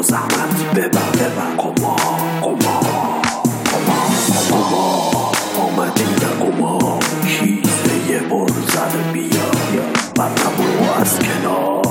و 0.00 0.02
زحمت. 0.02 0.74
ببر 0.74 0.86
ببر. 0.88 1.56
قما 1.58 1.96
قما 2.42 2.80
قما 3.70 4.00
قما 4.50 5.32
آمدی 5.58 6.04
در 6.04 6.44
قما 6.44 6.98
کیسه 7.26 8.18
پر 8.30 8.46
زده 8.48 9.12
بیا. 9.12 9.50
برتبرو 10.16 11.00
از 11.00 11.18
کنار. 11.18 11.82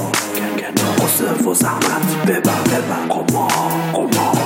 قصه 0.99 1.49
و 1.49 1.53
زحمت. 1.53 2.25
ببر 2.27 2.61
ببر. 2.61 3.07
قما 3.09 3.47
قما 3.93 4.38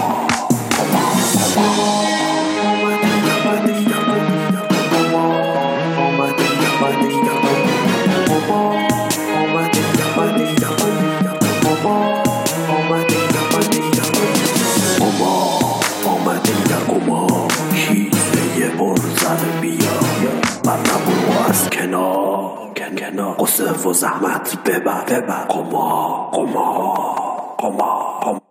قمار 21.72 22.74
قمار 22.96 23.36
قصه 23.40 23.72
و 23.72 23.94
زحمت 23.94 24.63
ببر 24.63 25.05
ببر 25.05 25.46
قمار 25.46 26.32
قمار 26.32 27.55
قمار 27.58 28.41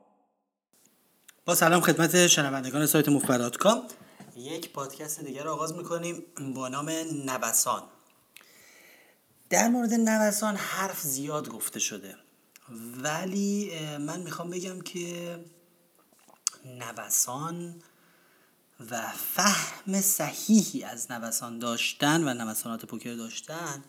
با 1.46 1.54
سلام 1.54 1.80
خدمت 1.80 2.26
شنوندگان 2.26 2.86
سایت 2.86 3.08
مفبرات 3.08 3.56
کام. 3.56 3.82
یک 4.36 4.72
پادکست 4.72 5.24
دیگر 5.24 5.48
آغاز 5.48 5.76
می‌کنیم 5.76 6.22
با 6.54 6.68
نام 6.68 6.90
نوسان. 7.26 7.82
در 9.50 9.68
مورد 9.68 9.94
نوسان 9.94 10.56
حرف 10.56 11.00
زیاد 11.00 11.48
گفته 11.48 11.80
شده. 11.80 12.14
ولی 13.02 13.72
من 13.98 14.20
می‌خوام 14.20 14.50
بگم 14.50 14.80
که 14.80 15.38
نوسان 16.64 17.82
و 18.90 19.00
فهم 19.34 20.00
صحیحی 20.00 20.84
از 20.84 21.10
نوسان 21.10 21.58
داشتن 21.58 22.28
و 22.28 22.34
نوسانات 22.34 22.84
پوکر 22.84 23.14
داشتن 23.14 23.82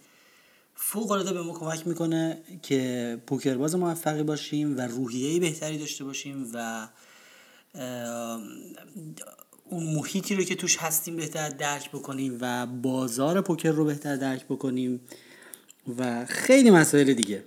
فوق 0.76 1.12
العاده 1.12 1.34
به 1.34 1.42
ما 1.42 1.54
کمک 1.54 1.88
می‌کنه 1.88 2.42
که 2.62 3.22
پوکرباز 3.28 3.76
موفقی 3.76 4.24
باشیم 4.24 4.78
و 4.78 4.82
روحیه 4.82 5.40
بهتری 5.40 5.78
داشته 5.78 6.04
باشیم 6.04 6.52
و 6.54 6.88
اون 9.66 9.84
محیطی 9.96 10.36
رو 10.36 10.44
که 10.44 10.56
توش 10.56 10.78
هستیم 10.78 11.16
بهتر 11.16 11.50
درک 11.50 11.90
بکنیم 11.92 12.38
و 12.42 12.66
بازار 12.66 13.42
پوکر 13.42 13.72
رو 13.72 13.86
بهتر 13.86 14.16
درک 14.16 14.46
بکنیم 14.46 15.02
و 15.98 16.26
خیلی 16.26 16.72
مسائل 16.72 17.14
دیگه. 17.14 17.44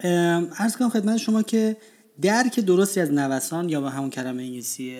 ارز 0.00 0.76
کنم 0.76 0.90
خدمت 0.90 1.16
شما 1.16 1.42
که 1.42 1.76
درک 2.22 2.60
درستی 2.60 3.00
از 3.00 3.10
نوسان 3.10 3.68
یا 3.68 3.80
به 3.80 3.90
همون 3.90 4.10
کلمه 4.10 4.42
انگلیسی 4.42 4.98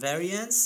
variance 0.00 0.56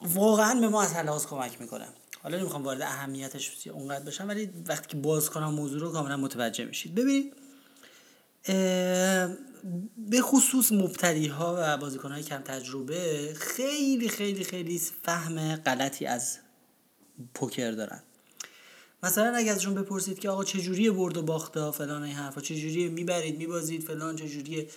واقعا 0.00 0.60
به 0.60 0.68
ما 0.68 0.82
از 0.82 0.94
لحاظ 0.94 1.26
کمک 1.26 1.60
می‌کنه. 1.60 1.88
حالا 2.22 2.38
نمی‌خوام 2.38 2.62
وارد 2.62 2.82
اهمیتش 2.82 3.68
اونقدر 3.68 4.04
بشم 4.04 4.28
ولی 4.28 4.50
وقتی 4.66 4.88
که 4.88 4.96
باز 4.96 5.30
کنم 5.30 5.54
موضوع 5.54 5.80
رو 5.80 5.92
کاملا 5.92 6.16
متوجه 6.16 6.64
میشید. 6.64 6.94
ببینید 6.94 7.32
به 9.98 10.20
خصوص 10.20 10.72
مبتدی 10.72 11.26
ها 11.26 11.56
و 11.58 11.76
بازیکن 11.76 12.12
های 12.12 12.22
کم 12.22 12.38
تجربه 12.38 13.34
خیلی 13.36 14.08
خیلی 14.08 14.44
خیلی 14.44 14.82
فهم 15.02 15.56
غلطی 15.56 16.06
از 16.06 16.38
پوکر 17.34 17.70
دارن. 17.70 18.02
مثلا 19.02 19.36
اگه 19.36 19.52
ازشون 19.52 19.74
بپرسید 19.74 20.18
که 20.18 20.30
آقا 20.30 20.44
چجوریه 20.44 20.90
برد 20.90 21.16
و 21.16 21.22
باخته 21.22 21.70
فلان 21.70 22.02
این 22.02 22.16
حرفا 22.16 22.40
چجوریه 22.40 22.88
می‌برید 22.88 23.38
میبازید 23.38 23.82
فلان 23.82 24.16
چجوریه 24.16 24.68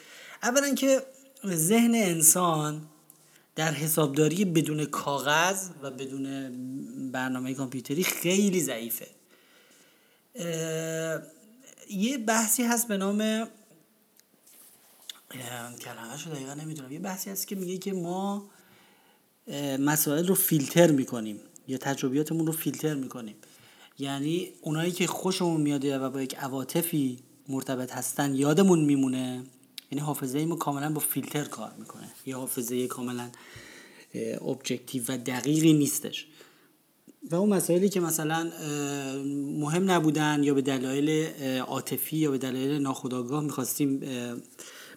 اولا 0.43 0.75
که 0.75 1.01
ذهن 1.45 1.95
انسان 1.95 2.81
در 3.55 3.71
حسابداری 3.71 4.45
بدون 4.45 4.85
کاغذ 4.85 5.69
و 5.81 5.91
بدون 5.91 6.51
برنامه 7.11 7.53
کامپیوتری 7.53 8.03
خیلی 8.03 8.61
ضعیفه. 8.61 9.07
یه 11.89 12.17
بحثی 12.17 12.63
هست 12.63 12.87
به 12.87 12.97
نام 12.97 13.47
کلمه 15.81 16.17
شو 16.17 16.29
دقیقا 16.29 16.53
نمی‌دونم. 16.53 16.91
یه 16.91 16.99
بحثی 16.99 17.29
هست 17.29 17.47
که 17.47 17.55
میگه 17.55 17.77
که 17.77 17.93
ما 17.93 18.49
مسائل 19.79 20.27
رو 20.27 20.35
فیلتر 20.35 20.91
می‌کنیم 20.91 21.39
یا 21.67 21.77
تجربیاتمون 21.77 22.47
رو 22.47 22.53
فیلتر 22.53 22.93
می‌کنیم. 22.93 23.35
یعنی 23.99 24.53
اونایی 24.61 24.91
که 24.91 25.07
خوشمون 25.07 25.61
میاد 25.61 25.85
و 25.85 26.09
با 26.09 26.21
یک 26.21 26.35
عواطفی 26.35 27.19
مرتبط 27.47 27.91
هستن 27.91 28.35
یادمون 28.35 28.85
میمونه. 28.85 29.43
یعنی 29.95 30.05
حافظه 30.05 30.45
ما 30.45 30.55
کاملا 30.55 30.89
با 30.89 30.99
فیلتر 30.99 31.43
کار 31.43 31.71
می‌کنه. 31.79 32.11
یه 32.25 32.35
حافظه 32.35 32.87
کاملا 32.87 33.29
objective 34.41 35.03
و 35.07 35.17
دقیقی 35.17 35.73
نیستش. 35.73 36.27
و 37.31 37.35
اون 37.35 37.49
مسائلی 37.49 37.89
که 37.89 37.99
مثلا 37.99 38.51
مهم 39.59 39.91
نبودن 39.91 40.41
یا 40.43 40.53
به 40.53 40.61
دلایل 40.61 41.09
عاطفی 41.59 42.17
یا 42.17 42.31
به 42.31 42.37
دلایل 42.37 42.81
ناخودآگاه 42.81 43.43
می‌خواستیم 43.43 43.99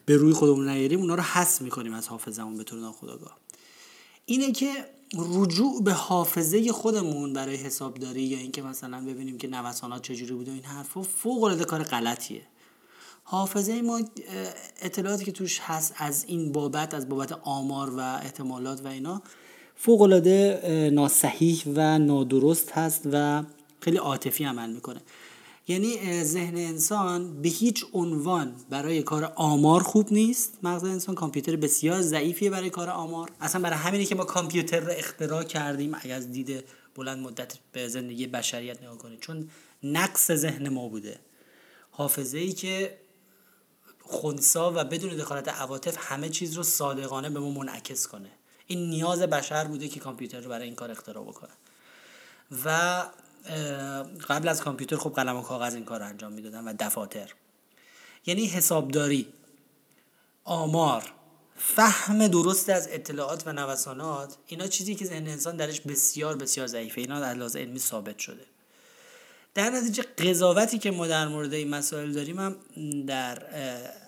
به 0.06 0.16
روی 0.16 0.32
خودمون 0.32 0.69
نیاریم 0.69 1.00
اونا 1.00 1.14
رو 1.14 1.22
حس 1.22 1.62
می‌کنیم 1.62 1.94
از 1.94 2.08
حافظمون 2.08 2.56
به 2.56 2.64
طور 2.64 2.78
ناخودآگاه. 2.78 3.38
اینه 4.26 4.53
که 4.53 4.70
رجوع 5.19 5.82
به 5.82 5.92
حافظه 5.92 6.72
خودمون 6.72 7.32
برای 7.32 7.56
حسابداری 7.56 8.22
یا 8.22 8.38
اینکه 8.38 8.62
مثلا 8.62 9.00
ببینیم 9.00 9.38
که 9.38 9.48
نوسانات 9.48 10.03
چجوری 10.03 10.34
بوده 10.34 10.53
این 10.53 10.62
حرفا 10.62 11.03
فوق 11.03 11.42
العاده 11.42 11.64
کار 11.64 11.82
غلطیه. 11.82 12.42
حافظه 13.31 13.83
ما 13.83 14.00
اطلاعاتی 14.83 15.25
که 15.25 15.33
توش 15.33 15.61
هست 15.62 15.94
از 15.97 16.25
این 16.28 16.53
بابت 16.53 16.94
از 16.94 17.09
بابت 17.09 17.33
آمار 17.33 17.91
و 17.91 18.00
احتمالات 18.00 18.84
و 18.84 18.89
اینا 18.89 19.22
فوق 19.77 20.03
العاده 20.03 20.91
ناسحیح 20.93 21.62
و 21.75 21.99
نادرست 21.99 22.72
هست 22.72 23.03
و 23.12 23.44
خیلی 23.81 23.97
عاطفی 23.97 24.44
عمل 24.44 24.72
می‌کنه. 24.72 25.00
یعنی 25.69 26.25
ذهن 26.25 26.56
انسان 26.56 27.43
به 27.43 27.49
هیچ 27.49 27.84
عنوان 27.93 28.55
برای 28.71 29.03
کار 29.03 29.33
آمار 29.37 29.83
خوب 29.83 30.12
نیست. 30.12 30.59
مغز 30.62 30.84
انسان 30.84 31.15
کامپیوتر 31.15 31.56
بسیار 31.56 32.03
ضعیفیه 32.03 32.50
برای 32.50 32.71
کار 32.71 32.91
آمار. 32.91 33.31
اصلا 33.41 33.62
برای 33.62 33.78
همینه 33.78 34.05
که 34.05 34.15
ما 34.15 34.25
کامپیوتر 34.25 34.81
رو 34.81 34.93
اختراع 34.93 35.44
کردیم 35.44 35.94
اگر 36.00 36.15
از 36.15 36.33
دید 36.33 36.65
بلند 36.94 37.19
مدت 37.19 37.59
به 37.72 37.88
زندگی 37.88 38.27
بشریت 38.27 38.83
نگاه 38.83 38.99
کنید. 38.99 39.21
چون 39.21 39.50
نقص 39.83 40.33
ذهن 40.33 40.69
ما 40.69 40.88
بوده. 40.88 41.19
حافظه 41.91 42.38
ای 42.38 42.53
که 42.53 42.99
خونسا 44.08 44.72
و 44.72 44.84
بدون 44.84 45.16
دخالت 45.16 45.48
عواطف 45.48 45.96
همه 45.98 46.28
چیز 46.28 46.54
رو 46.54 46.62
صادقانه 46.62 47.30
به 47.30 47.41
ما 47.41 47.50
منعکس 47.50 48.06
کنه. 48.06 48.30
این 48.66 48.91
نیاز 48.91 49.22
بشر 49.22 49.64
بوده 49.64 49.88
که 49.88 50.00
کامپیوتر 50.00 50.41
رو 50.41 50.50
برای 50.50 50.64
این 50.64 50.74
کار 50.74 50.91
اختراع 50.91 51.24
بکنه. 51.24 51.50
و 52.64 53.04
قبل 54.28 54.48
از 54.48 54.60
کامپیوتر 54.60 54.96
خب 54.96 55.10
قلم 55.10 55.36
و 55.36 55.42
کاغذ 55.42 55.74
این 55.74 55.84
کار 55.84 56.00
رو 56.00 56.06
انجام 56.06 56.32
می‌دادن 56.32 56.64
و 56.64 56.74
دفاتر. 56.80 57.34
یعنی 58.26 58.46
حسابداری 58.46 59.32
آمار 60.44 61.12
فهم 61.56 62.28
درست 62.28 62.69
از 62.69 62.88
اطلاعات 62.90 63.46
و 63.46 63.52
نوسانات 63.52 64.37
اینا 64.46 64.66
چیزی 64.66 64.94
که 64.94 65.04
ذهن 65.04 65.28
انسان 65.28 65.56
درش 65.56 65.81
بسیار 65.81 66.37
بسیار 66.37 66.66
ضعیفه. 66.66 67.00
اینا 67.00 67.20
در 67.20 67.34
لحاظ 67.34 67.56
علمی 67.56 67.78
ثابت 67.78 68.19
شده. 68.19 68.46
در 69.58 69.70
نتیجه 69.70 70.02
قضاوتی 70.02 70.78
که 70.78 70.90
ما 70.90 71.06
در 71.06 71.28
مورد 71.28 71.55
این 71.55 71.69
مسائل 71.69 72.12
داریم 72.12 72.38
هم 72.38 72.56
در 73.06 73.43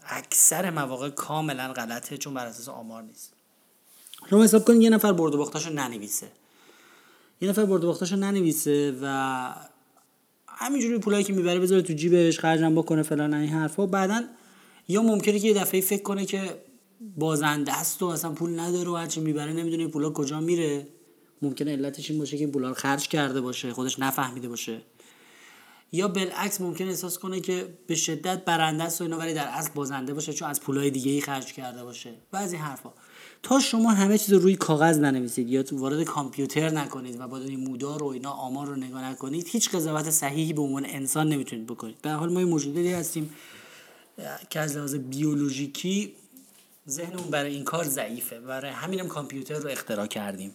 اکثر 0.08 0.70
مواقع 0.70 1.10
کاملا 1.10 1.72
غلطه 1.72 2.16
چون 2.16 2.34
بر 2.34 2.46
اساس 2.46 2.68
آمار 2.68 3.02
نیست. 3.02 3.32
شما 4.30 4.44
حساب 4.44 4.64
کنید 4.64 4.82
یه 4.82 4.90
نفر 4.90 5.12
برد 5.12 5.34
و 5.34 5.38
باختاشو 5.38 5.70
ننویسه. 5.70 6.28
یه 7.40 7.48
نفر 7.48 7.64
برد 7.64 7.84
و 7.84 7.86
باختاشو 7.86 8.16
ننویسه 8.16 8.94
و 9.02 9.54
همینجوری 10.48 10.98
پولایی 10.98 11.24
که 11.24 11.32
می‌بره 11.32 11.60
بذاره 11.60 11.82
تو 11.82 11.92
جیبش 11.92 12.38
خرجم 12.38 12.74
بکنه 12.74 13.02
فلان 13.02 13.34
این 13.34 13.50
حرفا. 13.50 13.86
بعدا 13.86 14.24
یا 14.88 15.02
ممکنه 15.02 15.38
که 15.38 15.48
یه 15.48 15.54
دفعه 15.54 15.80
فکر 15.80 16.02
کنه 16.02 16.24
که 16.24 16.62
بازنده 17.16 17.78
است 17.78 18.02
و 18.02 18.06
اصلا 18.06 18.32
پول 18.32 18.60
نداره 18.60 18.90
و 18.90 18.94
هرچی 18.96 19.20
می‌بره 19.20 19.52
نمی‌دونه 19.52 19.88
پولا 19.88 20.10
کجا 20.10 20.40
میره. 20.40 20.86
ممکنه 21.42 21.72
علتش 21.72 22.10
این 22.10 22.18
باشه 22.18 22.38
که 22.38 22.46
پولا 22.46 22.68
رو 22.68 22.74
خرج 22.74 23.08
کرده 23.08 23.40
باشه 23.40 23.72
خودش 23.72 23.98
نفهمیده 23.98 24.48
باشه. 24.48 24.80
یا 25.92 26.08
بالعکس 26.08 26.60
ممکن 26.60 26.88
احساس 26.88 27.18
کنه 27.18 27.40
که 27.40 27.68
به 27.86 27.94
شدت 27.94 28.44
برنده 28.44 28.84
است 28.84 29.00
و 29.00 29.04
اینا 29.04 29.18
ولی 29.18 29.34
در 29.34 29.46
اصل 29.48 29.70
بازنده 29.74 30.14
باشه 30.14 30.32
چون 30.32 30.50
از 30.50 30.60
پولای 30.60 30.90
دیگه 30.90 31.12
ای 31.12 31.20
خرج 31.20 31.52
کرده 31.52 31.84
باشه. 31.84 32.14
بعضی 32.30 32.56
حرفا. 32.56 32.92
تا 33.42 33.60
شما 33.60 33.90
همه 33.90 34.18
چیز 34.18 34.32
روی 34.32 34.56
کاغذ 34.56 34.98
ننویسید 34.98 35.48
یا 35.48 35.62
تو 35.62 35.78
وارد 35.78 36.02
کامپیوتر 36.02 36.70
نکنید 36.70 37.20
و 37.20 37.28
با 37.28 37.38
این 37.38 37.60
نمودار 37.60 38.02
و 38.02 38.06
اینا 38.06 38.30
آمار 38.30 38.66
رو 38.66 38.76
نگاه 38.76 39.04
نکنید 39.04 39.48
هیچ 39.48 39.70
قضاوت 39.70 40.10
صحیحی 40.10 40.52
به 40.52 40.62
عنوان 40.62 40.86
انسان 40.86 41.28
نمی‌تونید 41.28 41.66
بکنید. 41.66 42.02
به 42.02 42.10
حال 42.10 42.32
ما 42.32 42.40
موجودی 42.40 42.92
هستیم 42.92 43.30
که 44.50 44.60
از 44.60 44.76
لحاظ 44.76 44.94
بیولوژیکی 44.94 46.12
ذهنمون 46.88 47.30
برای 47.30 47.54
این 47.54 47.64
کار 47.64 47.84
ضعیفه. 47.84 48.40
برای 48.40 48.70
همینم 48.70 49.08
کامپیوتر 49.08 49.54
رو 49.54 49.68
اختراع 49.68 50.06
کردیم. 50.06 50.54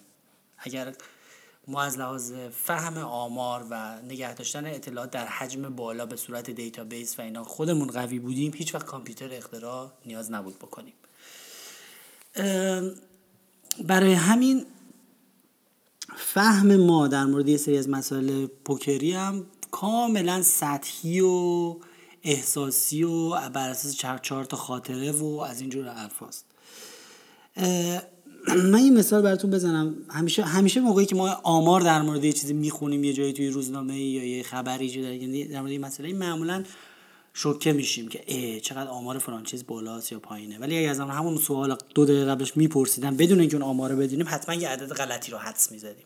اگر 0.58 0.94
ما 1.68 1.82
از 1.82 1.98
لحاظ 1.98 2.34
فهم 2.52 2.98
آمار 2.98 3.66
و 3.70 4.02
نگه 4.02 4.34
داشتن 4.34 4.66
اطلاعات 4.66 5.12
در 5.12 5.26
حجم 5.26 5.76
بالا 5.76 6.06
به 6.06 6.16
صورت 6.16 6.50
دیتابیس 6.50 7.20
و 7.20 7.22
اینا 7.22 7.44
خودمون 7.44 7.88
قوی 7.88 8.20
بودیم 8.20 8.54
هیچ 8.56 8.76
وقت 8.76 8.86
کامپیوتر 8.86 9.34
اختراع 9.34 9.92
نیاز 10.06 10.32
نبود 10.32 10.60
بکنیم. 10.60 10.94
برای 13.84 14.14
همین 14.14 14.66
فهم 16.18 16.76
ما 16.76 17.08
در 17.08 17.26
مورد 17.26 17.50
یه 17.50 17.58
سری 17.58 17.78
از 17.78 17.90
مسائل 17.90 18.46
پوکری 18.46 19.14
هم 19.14 19.46
کاملا 19.72 20.42
سطحی 20.42 21.22
و 21.22 21.76
احساسی 22.24 23.04
و 23.04 23.50
بر 23.50 23.70
اساس 23.70 23.96
چهار 23.96 24.44
تا 24.46 24.58
خاطره 24.58 25.12
و 25.12 25.26
از 25.26 25.62
اینجور 25.62 25.88
حرفاست. 25.88 26.46
من 28.48 28.80
یه 28.80 28.92
مثال 28.92 29.22
براتون 29.22 29.52
بزنم. 29.52 29.96
همیشه 30.10 30.44
همیشه 30.44 30.80
موقعی 30.80 31.06
که 31.06 31.16
ما 31.16 31.30
آمار 31.44 31.82
در 31.82 32.02
مورد 32.02 32.24
یه 32.24 32.34
چیزی 32.34 32.54
می‌خونیم 32.54 33.04
یه 33.04 33.14
جایی 33.14 33.34
توی 33.34 33.50
روزنامه 33.50 34.00
یا 34.00 34.38
یه 34.38 34.44
خبری 34.44 34.86
یعنی 34.86 35.46
در 35.46 35.60
مورد 35.60 35.72
یه 35.72 35.80
مسئله 35.80 36.14
معمولا 36.14 36.64
شوکه 37.34 37.74
میشیم 37.74 38.08
که 38.08 38.24
ای 38.26 38.60
چقدر 38.60 38.90
آمار 38.90 39.18
فلان 39.18 39.44
چیز 39.44 39.68
بالاست 39.68 40.12
یا 40.12 40.20
پایینه. 40.20 40.60
ولی 40.60 40.78
اگه 40.78 40.90
از 40.90 41.00
همون 41.00 41.38
سوال 41.38 41.78
دو 41.96 42.06
دقیقه 42.06 42.26
قبلش 42.26 42.58
میپرسیدم 42.58 43.18
بدون 43.18 43.40
اینکه 43.40 43.56
اون 43.56 43.64
آمار 43.64 43.92
رو 43.92 43.98
بدونیم 43.98 44.26
حتما 44.30 44.56
یه 44.56 44.70
عدد 44.70 44.94
غلطی 44.94 45.32
رو 45.32 45.38
حدس 45.38 45.72
می‌زدیم. 45.72 46.06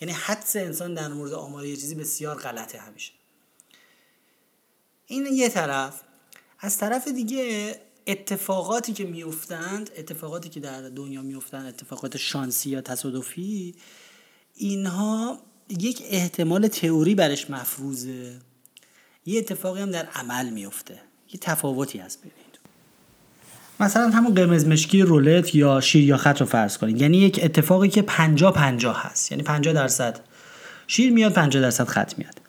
یعنی 0.00 0.14
حدس 0.14 0.56
انسان 0.56 0.94
در 0.94 1.08
مورد 1.08 1.32
آمار 1.32 1.66
یه 1.66 1.76
چیزی 1.76 1.94
بسیار 1.94 2.36
غلطه 2.36 2.78
همیشه. 2.78 3.12
این 5.06 5.26
یه 5.26 5.48
طرف. 5.48 6.00
از 6.60 6.78
طرف 6.78 7.08
دیگه 7.08 7.74
اتفاقاتی 8.06 8.92
که 8.92 9.04
میفتند 9.04 9.90
اتفاقاتی 9.96 10.48
که 10.48 10.60
در 10.60 10.82
دنیا 10.82 11.22
میفتند 11.22 11.66
اتفاقات 11.66 12.16
شانسی 12.16 12.70
یا 12.70 12.80
تصادفی 12.80 13.74
اینها 14.54 15.38
یک 15.68 16.02
احتمال 16.10 16.68
تئوری 16.68 17.14
برش 17.14 17.50
مفروضه. 17.50 18.36
یه 19.26 19.38
اتفاقی 19.38 19.80
هم 19.80 19.90
در 19.90 20.06
عمل 20.14 20.50
میفته 20.50 20.94
یه 21.32 21.40
تفاوتی 21.40 21.98
هست 21.98 22.18
ببینید. 22.18 22.44
مثلا 23.80 24.08
همون 24.10 24.34
قرمز 24.34 24.66
مشکی 24.66 25.02
رولت 25.02 25.54
یا 25.54 25.80
شیر 25.80 26.04
یا 26.04 26.16
خط 26.16 26.40
رو 26.40 26.46
فرض 26.46 26.78
کنید. 26.78 27.00
یعنی 27.00 27.18
یک 27.18 27.40
اتفاقی 27.42 27.88
که 27.88 28.02
50 28.02 28.52
50 28.52 29.06
هست. 29.06 29.32
یعنی 29.32 29.42
50 29.42 29.74
درصد 29.74 30.20
شیر 30.86 31.12
میاد 31.12 31.32
50 31.32 31.62
درصد 31.62 31.88
خط 31.88 32.18
میاد. 32.18 32.40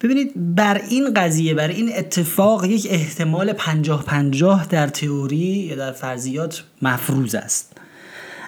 ببینید 0.00 0.32
بر 0.36 0.80
این 0.88 1.14
قضیه 1.14 1.54
بر 1.54 1.68
این 1.68 1.96
اتفاق 1.96 2.64
یک 2.64 2.86
احتمال 2.90 3.52
50 3.52 4.04
50 4.04 4.66
در 4.66 4.88
تئوری 4.88 5.36
یا 5.36 5.76
در 5.76 5.92
فرضیات 5.92 6.62
مفروض 6.82 7.34
است. 7.34 7.76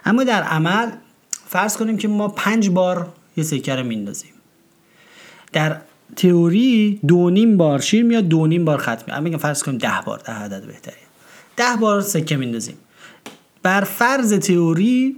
اما 0.05 0.25
در 0.25 0.43
عمل 0.43 0.91
فرض 1.49 1.77
کنیم 1.77 1.97
که 1.97 2.09
ما 2.09 2.29
پنج 2.29 2.71
بار 2.71 3.13
یه 3.37 3.45
سکه 3.45 3.75
رو 3.75 3.87
میندازیم. 3.87 4.33
در 5.53 5.77
تئوری 6.17 7.01
دو 7.07 7.31
نیم 7.31 7.57
بار 7.57 7.81
شیر 7.81 8.05
میاد 8.05 8.29
دو 8.29 8.47
نیم 8.47 8.65
بار 8.65 8.79
خط 8.79 9.09
میاد 9.09 9.23
میگم 9.23 9.39
فرض 9.39 9.63
کنیم 9.63 9.79
ده 9.79 10.01
بار 10.07 10.19
ده 10.19 10.33
عدد 10.33 10.67
بهتری 10.67 10.95
ده 11.57 11.77
بار 11.81 12.01
سکه 12.01 12.37
میندازیم. 12.37 12.77
بر 13.63 13.81
فرض 13.81 14.33
تئوری 14.33 15.17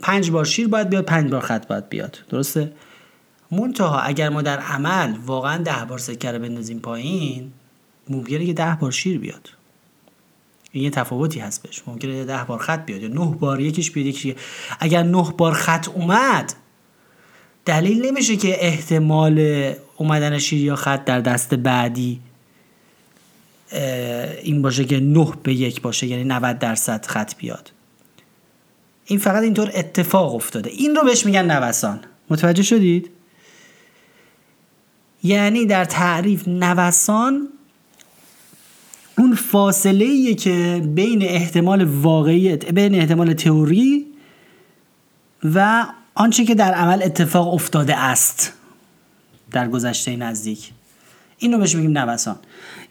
پنج 0.00 0.30
بار 0.30 0.44
شیر 0.44 0.68
باید 0.68 0.88
بیاد 0.88 1.04
پنج 1.04 1.30
بار 1.30 1.40
خط 1.40 1.66
باید 1.66 1.88
بیاد. 1.88 2.18
درسته؟ 2.30 2.72
منتها 3.52 4.00
اگر 4.00 4.28
ما 4.28 4.42
در 4.42 4.58
عمل 4.58 5.16
واقعا 5.26 5.56
ده 5.58 5.84
بار 5.88 5.98
سکه 5.98 6.32
رو 6.32 6.38
بندازیم 6.38 6.78
پایین 6.78 7.52
ممکنه 8.08 8.46
که 8.46 8.52
ده 8.52 8.76
بار 8.80 8.90
شیر 8.90 9.18
بیاد. 9.18 9.48
این 10.72 10.84
یه 10.84 10.90
تفاوتی 10.90 11.40
هست 11.40 11.62
بهش. 11.62 11.82
ممکنه 11.86 12.24
ده 12.24 12.44
بار 12.44 12.58
خط 12.58 12.84
بیاد 12.84 13.02
یا 13.02 13.08
نه 13.08 13.36
بار 13.40 13.60
یکیش 13.60 13.90
بیاد 13.90 14.06
یکیش 14.06 14.34
اگر 14.80 15.02
نه 15.02 15.32
بار 15.38 15.52
خط 15.52 15.88
اومد 15.88 16.52
دلیل 17.64 18.06
نمیشه 18.06 18.36
که 18.36 18.66
احتمال 18.66 19.72
اومدن 19.96 20.38
شیر 20.38 20.64
یا 20.64 20.76
خط 20.76 21.04
در 21.04 21.20
دست 21.20 21.54
بعدی 21.54 22.20
این 24.42 24.62
باشه 24.62 24.84
که 24.84 25.00
نه 25.00 25.32
به 25.42 25.54
یک 25.54 25.80
باشه 25.80 26.06
یعنی 26.06 26.24
90 26.24 26.58
درصد 26.58 27.06
خط 27.06 27.36
بیاد. 27.36 27.72
این 29.06 29.18
فقط 29.18 29.42
اینطور 29.42 29.70
اتفاق 29.74 30.34
افتاده. 30.34 30.70
این 30.70 30.96
رو 30.96 31.04
بهش 31.04 31.26
میگن 31.26 31.50
نوسان. 31.50 32.00
متوجه 32.30 32.62
شدید؟ 32.62 33.10
یعنی 35.22 35.66
در 35.66 35.84
تعریف 35.84 36.48
نوسان 36.48 37.48
اون 39.18 39.34
فاصله 39.34 40.34
که 40.34 40.82
بین 40.94 41.22
احتمال 41.22 41.84
واقعیت 41.84 42.72
بین 42.72 42.94
احتمال 42.94 43.32
تئوری 43.32 44.06
و 45.44 45.86
آنچه 46.14 46.44
که 46.44 46.54
در 46.54 46.74
عمل 46.74 47.02
اتفاق 47.02 47.54
افتاده 47.54 47.96
است 47.96 48.52
در 49.50 49.68
گذشته 49.68 50.16
نزدیک. 50.16 50.72
این 51.38 51.52
رو 51.52 51.58
بهش 51.58 51.74
میگیم 51.74 51.98
نوسان. 51.98 52.36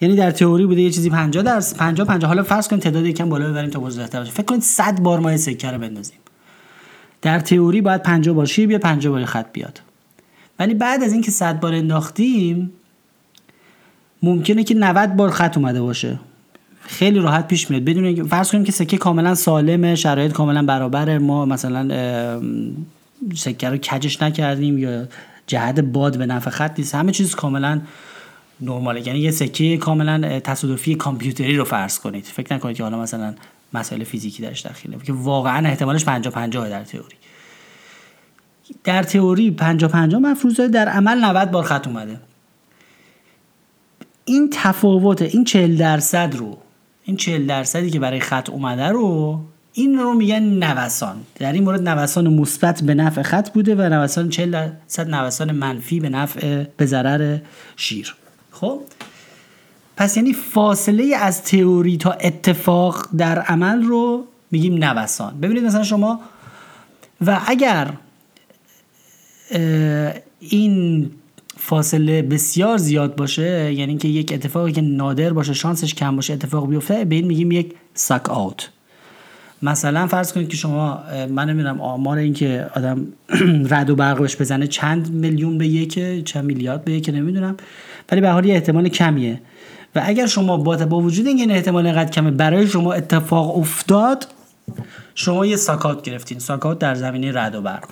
یعنی 0.02 0.16
در 0.16 0.32
تئوری 0.32 0.66
بوده 0.66 0.82
یه 0.82 0.92
چیزی 0.92 1.10
50 1.10 1.44
درصد 1.44 1.78
50 1.78 2.08
50 2.08 2.28
حالا 2.28 2.44
فرض 2.44 2.68
کنید 2.68 2.82
تعداد 2.82 3.06
یکم 3.06 3.30
بالا 3.30 3.50
ببریم 3.50 3.70
تا 3.70 3.80
بزرگتر 3.80 4.20
باشه. 4.20 4.32
فکر 4.32 4.44
کنید 4.44 4.62
100 4.62 5.00
بار 5.00 5.20
ما 5.20 5.38
سکه 5.38 5.72
رو 5.72 5.78
بندازیم. 5.78 6.18
در 7.22 7.40
تئوری 7.40 7.82
باید 7.82 8.04
50 8.04 8.36
بار 8.36 8.46
شیر 8.46 8.68
بیاد 8.68 8.82
50 8.82 9.14
بار 9.14 9.26
خط 9.26 9.52
بیاد. 9.54 9.82
ولی 10.62 10.74
بعد 10.74 11.04
از 11.04 11.14
اینکه 11.14 11.32
100 11.32 11.60
بار 11.60 11.74
انداختیم 11.74 12.72
ممکنه 14.24 14.64
که 14.64 14.74
90 14.74 15.16
بار 15.16 15.30
خط 15.30 15.58
اومده 15.58 15.82
باشه. 15.82 16.20
خیلی 16.82 17.20
راحت 17.20 17.48
پیش 17.48 17.72
میاد. 17.72 17.84
بدون 17.84 18.06
اینکه 18.06 18.24
فرض 18.24 18.52
کنیم 18.52 18.64
که 18.64 18.72
سکه 18.72 18.98
کاملا 18.98 19.36
سالمه 19.36 19.96
شرایط 19.96 20.32
کاملا 20.32 20.64
برابره. 20.64 21.20
ما 21.20 21.46
مثلا 21.46 21.90
سکه 23.36 23.70
رو 23.70 23.78
کجش 23.78 24.22
نکردیم 24.22 24.78
یا 24.78 25.08
جهت 25.48 25.80
باد 25.80 26.18
به 26.18 26.26
نفع 26.26 26.50
خط 26.50 26.80
نیست. 26.80 26.96
همه 26.96 27.12
چیز 27.12 27.36
کاملا 27.36 27.82
نرماله. 28.62 29.08
یعنی 29.08 29.20
یه 29.20 29.32
سکه 29.32 29.78
کاملا 29.78 30.40
تصادفی 30.40 30.96
کامپیوتری 30.96 31.58
رو 31.58 31.66
فرض 31.66 32.00
کنید. 32.00 32.26
فکر 32.26 32.56
نکنید 32.56 32.78
که 32.78 32.84
حالا 32.84 33.02
مثلا 33.02 33.34
مسائل 33.74 34.04
فیزیکی 34.04 34.44
درش 34.44 34.60
داخله. 34.60 34.98
که 34.98 35.14
واقعا 35.14 35.68
احتمالش 35.68 36.06
50 36.06 36.34
50 36.34 36.70
در 36.70 36.84
تئوری. 36.84 37.16
در 38.84 39.04
تئوری 39.04 39.52
50 39.52 39.92
50 39.92 40.22
مفروضه 40.22 40.68
در 40.68 40.90
عمل 40.90 41.26
90 41.26 41.52
بار 41.52 41.64
خط 41.64 41.88
اومده. 41.88 42.20
این 44.26 44.50
تفاوت 44.54 45.22
این 45.22 45.44
40 45.44 45.78
درصد 45.78 46.36
رو 46.36 46.58
این 47.04 47.18
40 47.18 47.48
درصدی 47.48 47.90
که 47.90 48.00
برای 48.00 48.20
خط 48.20 48.50
اومده 48.50 48.88
رو 48.88 49.40
این 49.74 49.98
رو 49.98 50.14
میگن 50.14 50.44
نوسان. 50.44 51.16
در 51.36 51.54
این 51.54 51.64
مورد 51.64 51.90
نوسان 51.90 52.28
مثبت 52.28 52.84
به 52.84 52.94
نفع 52.94 53.22
خط 53.22 53.50
بوده 53.50 53.76
و 53.76 53.82
نوسان 53.82 54.30
40 54.30 54.52
درصد 54.52 55.10
نوسان 55.10 55.52
منفی 55.52 56.00
به 56.00 56.10
نفع 56.10 56.64
به 56.78 56.86
ضرر 56.86 57.38
شیر. 57.76 58.16
خب؟ 58.52 58.82
پس 59.98 60.18
یعنی 60.18 60.34
فاصله 60.34 61.16
از 61.16 61.44
تئوری 61.44 61.98
تا 61.98 62.12
اتفاق 62.12 63.08
در 63.18 63.40
عمل 63.40 63.84
رو 63.84 64.26
میگیم 64.52 64.84
نوسان. 64.84 65.40
ببینید 65.40 65.64
مثلا 65.64 65.84
شما 65.84 66.20
و 67.26 67.40
اگر 67.48 67.94
این 70.40 71.12
فاصله 71.58 72.22
بسیار 72.22 72.78
زیاد 72.78 73.16
باشه 73.16 73.74
یعنی 73.74 73.98
که 73.98 74.08
یک 74.08 74.34
اتفاقی 74.34 74.72
که 74.72 74.82
نادر 74.82 75.34
باشه 75.34 75.54
شانسش 75.54 75.94
کم 75.94 76.16
باشه 76.16 76.34
اتفاق 76.34 76.70
بیفته 76.70 77.06
به 77.06 77.16
این 77.16 77.28
میگیم 77.28 77.52
یک 77.52 77.74
ساک 77.94 78.30
آوت 78.30 78.70
مثلا 79.62 80.08
فرض 80.08 80.34
کنید 80.34 80.50
که 80.50 80.58
شما 80.58 81.04
من 81.30 81.50
نمی‌دونم 81.50 81.82
آمار 81.82 82.18
این 82.18 82.34
که 82.34 82.68
آدم 82.76 83.08
رد 83.72 83.90
و 83.90 83.96
برق 83.96 84.22
بزنه 84.22 84.68
چند 84.68 85.12
میلیون 85.12 85.58
به 85.58 85.68
یک 85.68 86.24
چند 86.26 86.46
میلیارد 86.46 86.86
به 86.86 86.92
یک 86.92 87.10
نمی‌دونم 87.14 87.58
ولی 88.12 88.22
به 88.22 88.30
حال 88.30 88.46
یه 88.46 88.54
احتمال 88.54 88.90
کمیه. 88.90 89.42
و 89.96 90.02
اگر 90.06 90.26
شما 90.26 90.58
با 90.58 90.78
با 90.78 91.00
وجود 91.00 91.28
اینکه 91.28 91.42
این 91.42 91.52
احتمال 91.52 91.86
اینقدر 91.86 92.12
کمه 92.12 92.32
برای 92.32 92.68
شما 92.68 92.94
اتفاق 92.94 93.58
افتاد 93.58 94.28
شما 95.16 95.46
یه 95.46 95.56
ساکات 95.56 96.02
گرفتین. 96.02 96.40
ساکات 96.40 96.80
در 96.80 96.96
زمینه 96.96 97.32
رد 97.36 97.56
و 97.56 97.62
برق. 97.62 97.90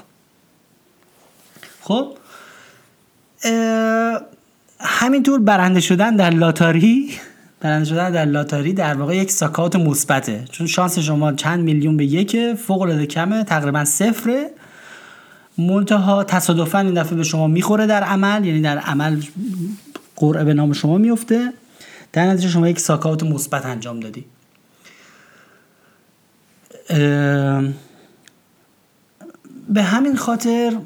خب 1.89 2.17
همینطور 4.79 5.39
برنده 5.39 5.79
شدن 5.79 6.15
در 6.15 6.29
لاتاری 6.29 7.13
برنده 7.61 7.85
شدن 7.85 8.11
در 8.11 8.25
لاتاری 8.25 8.73
در 8.73 8.93
واقع 8.93 9.15
یک 9.15 9.31
ساکات 9.31 9.75
مثبته. 9.75 10.45
چون 10.51 10.67
شانس 10.67 10.99
شما 10.99 11.33
چند 11.33 11.63
میلیون 11.63 11.97
به 11.97 12.05
یک 12.05 12.53
فوق 12.53 12.81
العاده 12.81 13.05
کمه 13.05 13.43
تقریبا 13.43 13.85
صفره. 13.85 14.49
منتها 15.57 16.23
تصادفا 16.23 16.79
این 16.79 16.93
دفعه 16.93 17.15
به 17.15 17.23
شما 17.23 17.47
می‌خوره 17.47 17.87
در 17.87 18.03
عمل 18.03 18.45
یعنی 18.45 18.61
در 18.61 18.77
عمل 18.77 19.21
قرعه 20.15 20.43
به 20.43 20.53
نام 20.53 20.73
شما 20.73 20.97
میفته 20.97 21.53
در 22.13 22.25
نتیجه 22.25 22.49
شما 22.49 22.69
یک 22.69 22.79
ساکات 22.79 23.23
مثبت 23.23 23.65
انجام 23.65 23.99
دادی. 23.99 24.25
به 29.69 29.83
همین 29.83 30.15
خاطر 30.15 30.77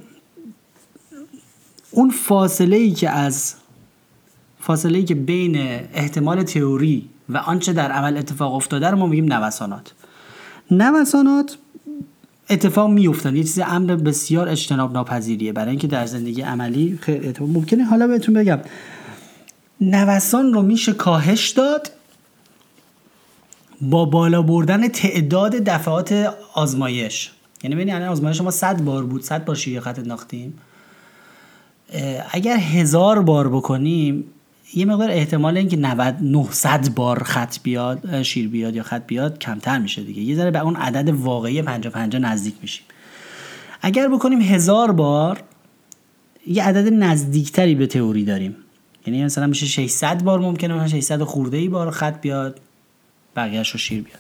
اون 1.94 2.10
فاصله 2.10 2.76
ای 2.76 2.92
که 2.92 3.10
از 3.10 3.56
فاصله 4.60 4.98
ای 4.98 5.04
که 5.04 5.16
بین 5.16 5.56
احتمال 5.94 6.44
تئوری 6.44 7.10
و 7.30 7.38
آنچه 7.38 7.74
در 7.74 7.92
عمل 7.92 8.18
اتفاق 8.18 8.54
افتاده 8.54 8.88
رو 8.88 8.98
ما 8.98 9.06
میگیم 9.06 9.34
نوسانات. 9.34 9.94
نوسانات 10.72 11.58
اتفاق 12.50 12.90
میفتن 12.90 13.36
یه 13.36 13.44
چیز 13.44 13.60
امر 13.60 13.96
بسیار 13.96 14.50
اجتناب 14.50 14.94
ناپذیریه 14.94 15.54
برای 15.54 15.70
اینکه 15.70 15.88
در 15.88 16.06
زندگی 16.06 16.42
عملی 16.42 17.00
خیلی 17.02 17.34
ممکنه 17.40 17.84
حالا 17.84 18.08
بهتون 18.08 18.36
بگم. 18.36 18.60
نوسان 19.82 20.54
رو 20.54 20.62
میشه 20.62 20.94
کاهش 20.94 21.50
داد 21.50 21.92
با 23.82 24.06
بالا 24.06 24.42
بردن 24.42 24.88
تعداد 24.88 25.52
دفعات 25.52 26.36
آزمایش. 26.54 27.32
یعنی 27.64 27.76
ببینید 27.76 27.96
الان 27.96 28.08
آزمایش 28.08 28.42
ما 28.42 28.52
100 28.52 28.82
بار 28.82 29.06
بود. 29.06 29.22
100 29.22 29.46
بار 29.46 29.56
شیر 29.56 29.80
خط 29.80 30.00
انداختیم. 30.00 30.54
اگر 32.32 32.58
هزار 32.58 33.22
بار 33.22 33.50
بکنیم 33.50 34.24
یه 34.74 34.86
مقدار 34.86 35.12
احتمال 35.12 35.58
اینکه 35.58 35.78
90 35.78 36.16
900 36.22 36.90
بار 36.96 37.24
خط 37.24 37.58
بیاد 37.64 38.22
شیر 38.22 38.48
بیاد 38.48 38.76
یا 38.76 38.84
خط 38.84 39.08
بیاد 39.08 39.40
کمتر 39.40 39.80
میشه 39.80 40.04
دیگه. 40.04 40.22
یه 40.22 40.36
ذره 40.36 40.52
به 40.52 40.60
اون 40.60 40.76
عدد 40.76 41.10
واقعی 41.10 41.62
50 41.62 41.94
50 41.94 42.22
نزدیک 42.22 42.56
میشیم. 42.62 42.86
اگر 43.82 44.08
بکنیم 44.08 44.42
هزار 44.42 44.92
بار 44.92 45.44
یه 46.48 46.64
عدد 46.64 46.94
نزدیکتری 46.94 47.76
به 47.76 47.88
تئوری 47.88 48.26
داریم. 48.26 48.56
یعنی 49.08 49.26
مثلا 49.26 49.48
میشه 49.48 49.66
600 49.66 50.24
بار 50.24 50.40
ممکنه 50.40 50.74
مثلا 50.74 50.88
600 50.88 51.24
خورده 51.24 51.58
ای 51.58 51.68
بار 51.68 51.92
خط 51.92 52.22
بیاد 52.22 52.60
بقیهش 53.36 53.70
رو 53.70 53.80
شیر 53.80 54.02
بیاد. 54.02 54.20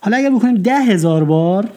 حالا 0.00 0.16
اگر 0.16 0.30
بکنیم 0.30 0.54
ده 0.54 0.78
هزار 0.78 1.24
بار 1.24 1.68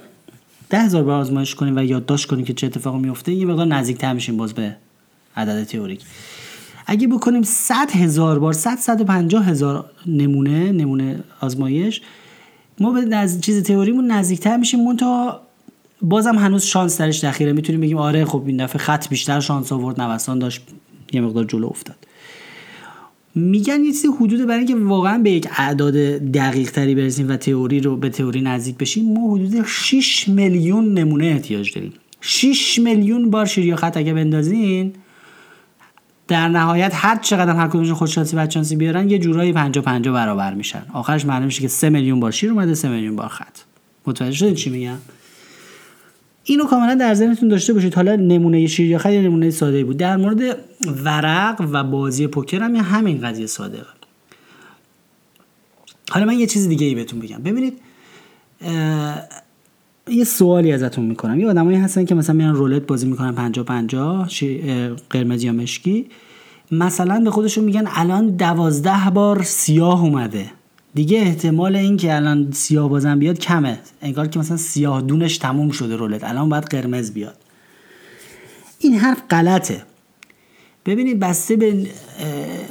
ده 0.70 0.80
هزار 0.80 1.04
بار 1.04 1.20
آزمایش 1.20 1.56
کنیم 1.56 1.78
و 1.78 1.84
یادداشت 1.84 2.26
کنیم 2.26 2.46
که 2.46 2.54
چه 2.54 2.68
اتفاقی 2.68 3.00
میفته 3.00 3.32
یه 3.32 3.46
مقدار 3.46 3.66
نزدیکتر 3.66 4.14
میشیم 4.14 4.38
باز 4.38 4.54
به 4.54 4.76
عدد 5.38 5.64
تئوریک. 5.64 6.02
اگه 6.88 7.08
بکنیم 7.08 7.42
100 7.42 7.92
هزار 7.92 8.40
بار 8.40 8.54
100 8.54 8.76
150 8.76 9.48
هزار 9.48 9.86
نمونه 10.06 10.72
نمونه 10.72 11.24
آزمایش 11.42 12.02
ما 12.80 12.92
به 12.92 13.02
نز... 13.02 13.42
چیز 13.42 13.64
تئوریمون 13.64 14.12
نزدیکتر 14.12 14.58
میشیم 14.58 14.80
مون 14.80 14.98
تا 14.98 15.42
بازم 16.02 16.36
هنوز 16.36 16.64
شانس 16.64 17.02
درش 17.02 17.24
دخیره 17.24 17.54
می‌تونیم 17.54 17.82
بگیم 17.82 17.98
آره 17.98 18.26
خب 18.26 18.44
این 18.46 18.64
دفعه 18.64 18.78
خط 18.78 19.10
بیشتر 19.10 19.40
شانس 19.40 19.72
آورد 19.72 20.02
نوسان 20.02 20.40
داشت 20.40 20.62
یه 21.14 21.22
مقدار 21.22 21.44
جلو 21.44 21.68
افتاد. 21.68 21.96
میگن 23.36 23.84
یه 23.84 23.92
چیزی 23.92 24.08
حدود 24.08 24.48
برای 24.48 24.58
اینکه 24.58 24.76
واقعا 24.76 25.18
به 25.18 25.32
یک 25.32 25.48
اعداد 25.58 25.94
دقیق 26.18 26.72
تری 26.72 26.96
برسیم 26.96 27.30
و 27.30 27.38
تئوری 27.38 27.80
رو 27.80 27.98
به 27.98 28.10
تئوری 28.10 28.42
نزدیک 28.42 28.78
بشیم 28.78 29.14
ما 29.14 29.34
حدود 29.34 29.66
6 29.66 30.28
میلیون 30.28 30.94
نمونه 30.94 31.26
احتیاج 31.26 31.74
داریم. 31.76 31.94
6 32.22 32.80
میلیون 32.80 33.30
بار 33.30 33.46
شیر 33.46 33.66
یا 33.66 33.76
خط 33.76 33.98
اگه 33.98 34.14
بندازین 34.14 34.94
در 36.28 36.48
نهایت 36.48 36.92
هر 36.96 37.16
چقدر 37.16 37.56
هر 37.56 37.68
کدومشون 37.68 37.94
خودشانسی 37.94 38.36
بدشانسی 38.36 38.76
بیارن 38.76 39.10
یه 39.10 39.20
جورایی 39.20 39.54
50 39.54 39.84
50 39.84 40.14
برابر 40.14 40.54
میشن. 40.54 40.82
آخرش 40.94 41.26
معلوم 41.26 41.46
میشه 41.46 41.62
که 41.62 41.68
3 41.68 41.90
میلیون 41.90 42.20
بار 42.20 42.32
شیر 42.32 42.52
اومده 42.52 42.74
3 42.74 42.90
میلیون 42.90 43.16
بار 43.16 43.28
خط. 43.28 43.58
متوجه 44.06 44.38
شدید 44.38 44.56
چی 44.56 44.70
میگم؟ 44.70 44.98
اینو 46.44 46.66
کاملا 46.66 46.96
در 46.96 47.14
ذهنتون 47.14 47.50
داشته 47.50 47.74
باشید. 47.74 47.96
حالا 47.96 48.16
نمونه 48.16 48.68
شیر 48.68 48.88
یا 48.88 48.98
خط 48.98 49.10
یا 49.10 49.22
نمونه 49.22 49.52
ساده 49.52 49.84
بود. 49.84 49.98
در 49.98 50.18
مورد 50.18 50.58
ورق 51.04 51.68
و 51.72 51.84
بازی 51.84 52.28
پوکر 52.28 52.62
هم 52.62 52.76
همین 52.76 53.22
قضیه 53.22 53.46
صادقه 53.46 53.98
حالا 56.10 56.26
من 56.26 56.40
یه 56.40 56.48
چیز 56.48 56.68
دیگه 56.68 56.88
ای 56.88 56.96
بهتون 56.96 57.20
بگم. 57.20 57.38
ببینید 57.38 57.80
یه 60.10 60.24
سوالی 60.24 60.72
ازتون 60.72 61.06
می‌کنم. 61.06 61.40
یه 61.40 61.48
آدمایی 61.48 61.78
هستن 61.78 62.06
که 62.06 62.16
مثلا 62.16 62.36
میان 62.36 62.56
رولت 62.56 62.82
بازی 62.82 63.08
می‌کنن 63.08 63.32
50 63.32 63.66
50 63.66 64.30
قرمز 65.10 65.44
یا 65.44 65.54
مشکی. 65.54 66.06
مثلا 66.72 67.20
به 67.20 67.32
خودشون 67.32 67.64
میگن 67.64 67.84
الان 67.88 68.30
دوازده 68.30 69.10
بار 69.14 69.44
سیاه 69.44 70.04
اومده. 70.04 70.52
دیگه 70.94 71.20
احتمال 71.20 71.76
این 71.76 71.98
که 71.98 72.16
الان 72.16 72.52
سیاه 72.52 72.90
بازم 72.90 73.20
بیاد 73.20 73.40
کمه. 73.40 73.80
انگار 74.02 74.28
که 74.28 74.40
مثلا 74.40 74.58
سیاه 74.58 75.02
دونش 75.02 75.38
تموم 75.38 75.70
شده 75.70 75.96
رولت. 75.96 76.24
الان 76.24 76.50
باید 76.50 76.64
قرمز 76.64 77.12
بیاد. 77.12 77.38
این 78.80 78.94
حرف 78.94 79.22
غلطه. 79.30 79.82
ببینید 80.86 81.20
بسته 81.20 81.56
به 81.56 81.88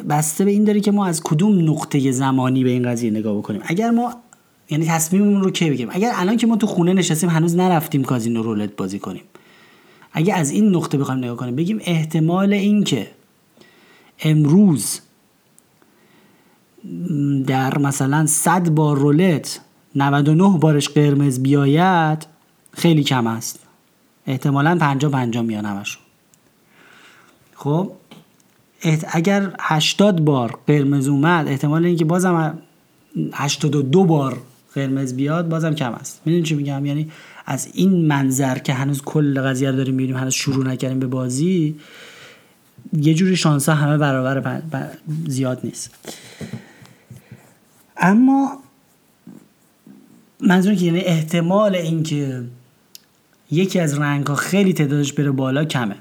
بسته 0.09 0.45
به 0.45 0.50
این 0.50 0.64
داره 0.64 0.81
که 0.81 0.90
ما 0.90 1.07
از 1.07 1.23
کدوم 1.23 1.71
نقطه 1.71 2.11
زمانی 2.12 2.64
به 2.64 2.71
این 2.71 2.83
قضیه 2.90 3.11
نگاه 3.11 3.38
بکنیم. 3.38 3.61
اگر 3.64 3.90
ما 3.90 4.14
یعنی 4.70 4.87
تصمیممون 4.87 5.42
رو 5.42 5.50
کی 5.50 5.70
بگیریم؟ 5.70 5.88
اگر 5.92 6.12
الان 6.14 6.37
که 6.37 6.46
ما 6.46 6.56
تو 6.56 6.66
خونه 6.66 6.92
نشستیم 6.92 7.30
هنوز 7.30 7.56
نرفتیم 7.56 8.04
کازینو 8.04 8.42
رولت 8.42 8.76
بازی 8.76 8.99
کنیم. 8.99 9.23
اگر 10.12 10.35
از 10.35 10.50
این 10.50 10.76
نقطه 10.76 10.99
بخوایم 10.99 11.25
نگاه 11.25 11.37
کنیم 11.37 11.56
بگیم 11.56 11.80
احتمال 11.85 12.52
این 12.52 12.85
که 12.85 13.11
امروز 14.20 15.00
در 17.46 17.78
مثلا 17.78 18.26
100 18.26 18.68
بار 18.68 18.99
رولت 18.99 19.61
99 19.94 20.58
بارش 20.58 20.88
قرمز 20.88 21.38
بیاید 21.40 22.26
خیلی 22.73 23.04
کم 23.04 23.26
است. 23.26 23.58
احتمالا 24.26 24.78
50 24.80 25.11
50 25.11 25.42
میان 25.42 25.64
همشون. 25.64 26.02
خب؟ 27.54 27.92
اگر 29.12 29.52
80 29.61 30.25
بار 30.25 30.58
قرمز 30.66 31.08
اومد 31.08 31.49
احتمال 31.49 31.85
اینکه 31.85 32.04
بازم 32.04 32.58
82 33.32 34.04
بار 34.04 34.38
قرمز 34.76 35.14
بیاد 35.14 35.49
بازم 35.49 35.75
کم 35.75 35.92
است. 35.92 36.23
می‌دونی 36.25 36.45
چی 36.45 36.54
میگم؟ 36.54 36.87
یعنی 36.87 37.11
از 37.47 37.68
این 37.75 38.06
منظر 38.06 38.59
که 38.59 38.73
هنوز 38.73 39.02
کل 39.02 39.40
قضیه 39.40 39.71
رو 39.71 39.76
داریم 39.76 39.95
می‌بینیم 39.95 40.16
هنوز 40.16 40.35
شروع 40.35 40.66
نکردیم 40.66 40.99
به 40.99 41.06
بازی 41.06 41.76
یه 42.92 43.14
جوری 43.14 43.37
شانس 43.37 43.68
همه 43.68 43.99
برابر 43.99 44.62
زیاد 45.26 45.61
نیست. 45.64 45.95
اما 47.97 48.59
منظور 50.40 50.75
که 50.75 50.85
یعنی 50.85 51.00
احتمال 51.00 51.75
اینکه 51.75 52.42
یکی 53.50 53.80
از 53.80 53.99
رنگ 53.99 54.26
ها 54.26 54.35
خیلی 54.35 54.73
تعدادش 54.73 55.12
بره 55.12 55.30
بالا 55.30 55.64
کمه 55.64 55.97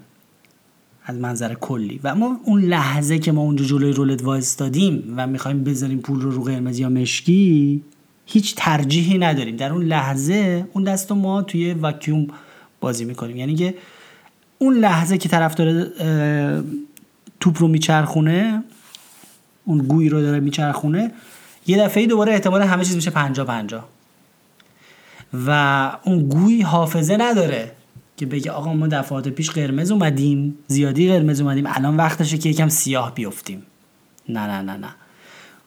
از 1.06 1.18
منظر 1.18 1.54
کلی. 1.54 2.00
و 2.04 2.16
ما 2.16 2.40
اون 2.44 2.62
لحظه 2.62 3.20
که 3.20 3.32
ما 3.32 3.42
اونجا 3.42 3.66
جلوی 3.66 3.94
رولت 3.94 4.24
وایستادیم 4.24 5.14
و 5.18 5.28
می‌خوایم 5.28 5.64
بذاریم 5.64 6.00
پول 6.00 6.22
رو 6.22 6.32
رو 6.32 6.44
قرمز 6.44 6.80
یا 6.80 6.90
مشکی 6.90 7.82
هیچ 8.26 8.56
ترجیحی 8.56 9.18
نداریم. 9.18 9.56
در 9.56 9.74
اون 9.74 9.84
لحظه 9.84 10.68
اون 10.74 10.84
دست 10.84 11.12
ما 11.12 11.42
توی 11.42 11.74
واکیوم 11.74 12.28
بازی 12.80 13.06
می‌کنیم. 13.06 13.38
یعنی 13.38 13.56
که 13.56 13.76
اون 14.58 14.78
لحظه 14.78 15.18
که 15.18 15.30
طرف 15.30 15.56
داره 15.56 15.92
توپ 17.40 17.62
رو 17.62 17.68
میچرخونه 17.68 18.64
اون 19.66 19.78
گوی 19.78 20.10
رو 20.10 20.22
داره 20.22 20.40
میچرخونه 20.40 21.12
یه 21.68 21.78
دفعه 21.78 22.06
دوباره 22.06 22.34
احتمال 22.34 22.62
همه 22.62 22.86
چیز 22.86 22.96
میشه 22.96 23.12
پنجا 23.12 23.46
پنجا 23.46 23.86
و 25.34 25.92
اون 26.04 26.30
گوی 26.30 26.62
حافظه 26.62 27.18
نداره 27.18 27.72
که 28.18 28.26
بگه 28.26 28.52
آقا 28.52 28.74
ما 28.74 28.88
دفعات 28.88 29.28
پیش 29.28 29.50
قرمز 29.52 29.92
اومدیم 29.92 30.58
زیادی 30.68 31.10
قرمز 31.10 31.42
اومدیم 31.42 31.66
الان 31.68 31.98
وقتشه 31.98 32.38
که 32.38 32.50
یکم 32.50 32.70
سیاه 32.70 33.16
بیفتیم. 33.16 33.64
نه 34.30 34.40
نه 34.40 34.62
نه 34.62 34.78
نه. 34.78 34.96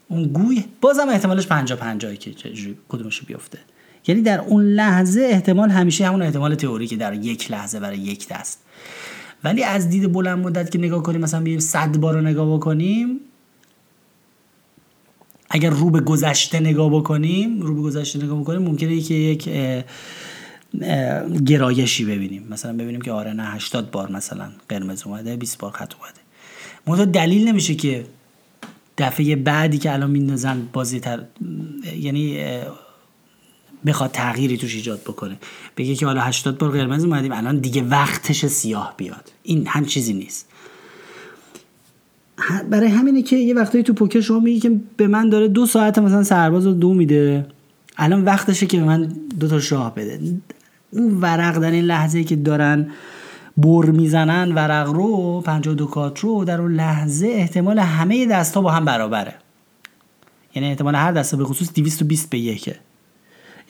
اون 0.09 0.25
گوی 0.25 0.65
بازم 0.81 1.09
احتمالش 1.09 1.47
پنجا 1.47 1.77
پنجایی 1.77 2.17
که 2.17 2.35
کدومش 2.89 3.23
بیفته. 3.23 3.59
یعنی 4.07 4.23
در 4.23 4.41
اون 4.41 4.65
لحظه 4.65 5.21
احتمال 5.21 5.71
همیشه 5.71 6.07
همون 6.07 6.23
احتمال 6.23 6.55
تئوری 6.55 6.87
که 6.87 6.97
در 6.97 7.15
یک 7.15 7.51
لحظه 7.51 7.81
برای 7.81 7.99
یک 7.99 8.29
دست. 8.29 8.63
ولی 9.45 9.65
از 9.65 9.89
دید 9.89 10.13
بلند 10.13 10.39
مدت 10.39 10.71
که 10.71 10.79
نگاه 10.79 11.03
کنیم 11.03 11.21
مثلا 11.21 11.41
بیایم 11.41 11.61
صد 11.61 11.97
بار 11.97 12.15
رو 12.15 12.21
نگاه 12.21 12.57
بکنیم 12.57 13.21
اگر 15.51 15.71
رو 15.71 15.91
به 15.91 16.01
گذشته 16.01 16.61
نگاه 16.61 16.91
بکنیم 16.91 17.61
رو 17.61 17.75
به 17.75 17.81
گذشته 17.81 18.25
نگاه 18.25 18.41
بکنیم 18.41 18.63
ممکنه 18.63 19.01
که 19.01 19.15
یک 19.15 19.49
گرایشی 21.47 22.05
ببینیم. 22.05 22.47
مثلا 22.51 22.73
ببینیم 22.73 23.01
که 23.01 23.13
آره 23.13 23.33
نه 23.33 23.45
80 23.45 23.91
بار 23.91 24.13
مثلا 24.13 24.49
قرمز 24.69 25.03
اومده 25.03 25.37
20 25.37 25.59
بار 25.59 25.73
خط 25.73 25.95
اومده. 25.95 26.21
منتها 26.87 27.05
دلیل 27.05 27.49
نمیشه 27.49 27.75
که 27.75 28.05
دفعه 28.99 29.37
بعدی 29.37 29.79
که 29.79 29.93
الان 29.93 30.11
میندازن 30.11 30.69
بازی 30.73 31.01
تر 31.01 31.25
یعنی 32.01 32.39
بخواد 33.87 34.11
تغییری 34.11 34.57
توش 34.57 34.75
ایجاد 34.75 35.01
بکنه. 35.01 35.39
بگه 35.77 35.95
که 35.95 36.07
حالا 36.07 36.21
80 36.21 36.59
بار 36.59 36.71
قرمز 36.71 37.05
اومدیم 37.05 37.33
الان 37.33 37.59
دیگه 37.59 37.83
وقتش 37.83 38.47
سیاه 38.47 38.95
بیاد. 38.97 39.33
این 39.43 39.67
هم 39.67 39.85
چیزی 39.85 40.15
نیست. 40.15 40.49
برای 42.71 42.89
همینه 42.89 43.23
که 43.23 43.37
یه 43.37 43.55
وقتایی 43.55 43.85
تو 43.85 43.93
پوکر 43.93 44.21
شما 44.21 44.41
میگی 44.41 44.61
که 44.61 44.81
به 44.97 45.09
من 45.09 45.29
داره 45.29 45.49
دو 45.49 45.67
ساعت 45.67 45.99
مثلا 45.99 46.23
سرباز 46.23 46.67
رو 46.67 46.73
دو 46.73 46.95
میده. 46.95 47.47
الان 47.97 48.25
وقتشه 48.25 48.67
که 48.67 48.79
به 48.79 48.85
من 48.85 49.13
دو 49.41 49.49
تا 49.49 49.61
شاه 49.61 49.95
بده. 49.95 50.21
اون 50.91 51.21
ورق 51.21 51.59
در 51.59 51.71
این 51.71 51.85
لحظه 51.85 52.25
که 52.25 52.37
دارن 52.37 52.91
بر 53.59 53.91
می‌زنن 53.91 54.55
ورق 54.55 54.89
رو 54.89 55.41
52 55.41 55.87
کارت 55.87 56.19
رو 56.19 56.45
در 56.45 56.61
اون 56.61 56.75
لحظه 56.75 57.27
احتمال 57.27 57.79
همه 57.79 58.27
دست 58.27 58.55
ها 58.55 58.61
با 58.61 58.71
هم 58.71 58.85
برابره. 58.85 59.35
یعنی 60.55 60.69
احتمال 60.69 60.95
هر 60.95 61.13
دسته 61.13 61.37
به 61.37 61.45
خصوص 61.45 61.73
220 61.75 62.31
به 62.31 62.39
یکه. 62.39 62.77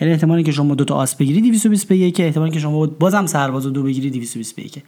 یعنی 0.00 0.12
احتمالی 0.12 0.42
که 0.42 0.52
شما 0.52 0.75
دو 0.75 0.85
تا 0.85 0.95
آس 0.95 1.14
بگیری 1.14 1.40
220 1.40 1.88
به 1.88 1.97
یکه 1.97 2.25
احتمالی 2.25 2.50
که 2.50 2.59
شما 2.61 2.87
بازم 2.87 3.26
سرباز 3.26 3.66
دو 3.66 3.83
بگیری 3.83 4.11
220 4.11 4.57
به 4.57 4.62
یکه. 4.62 4.83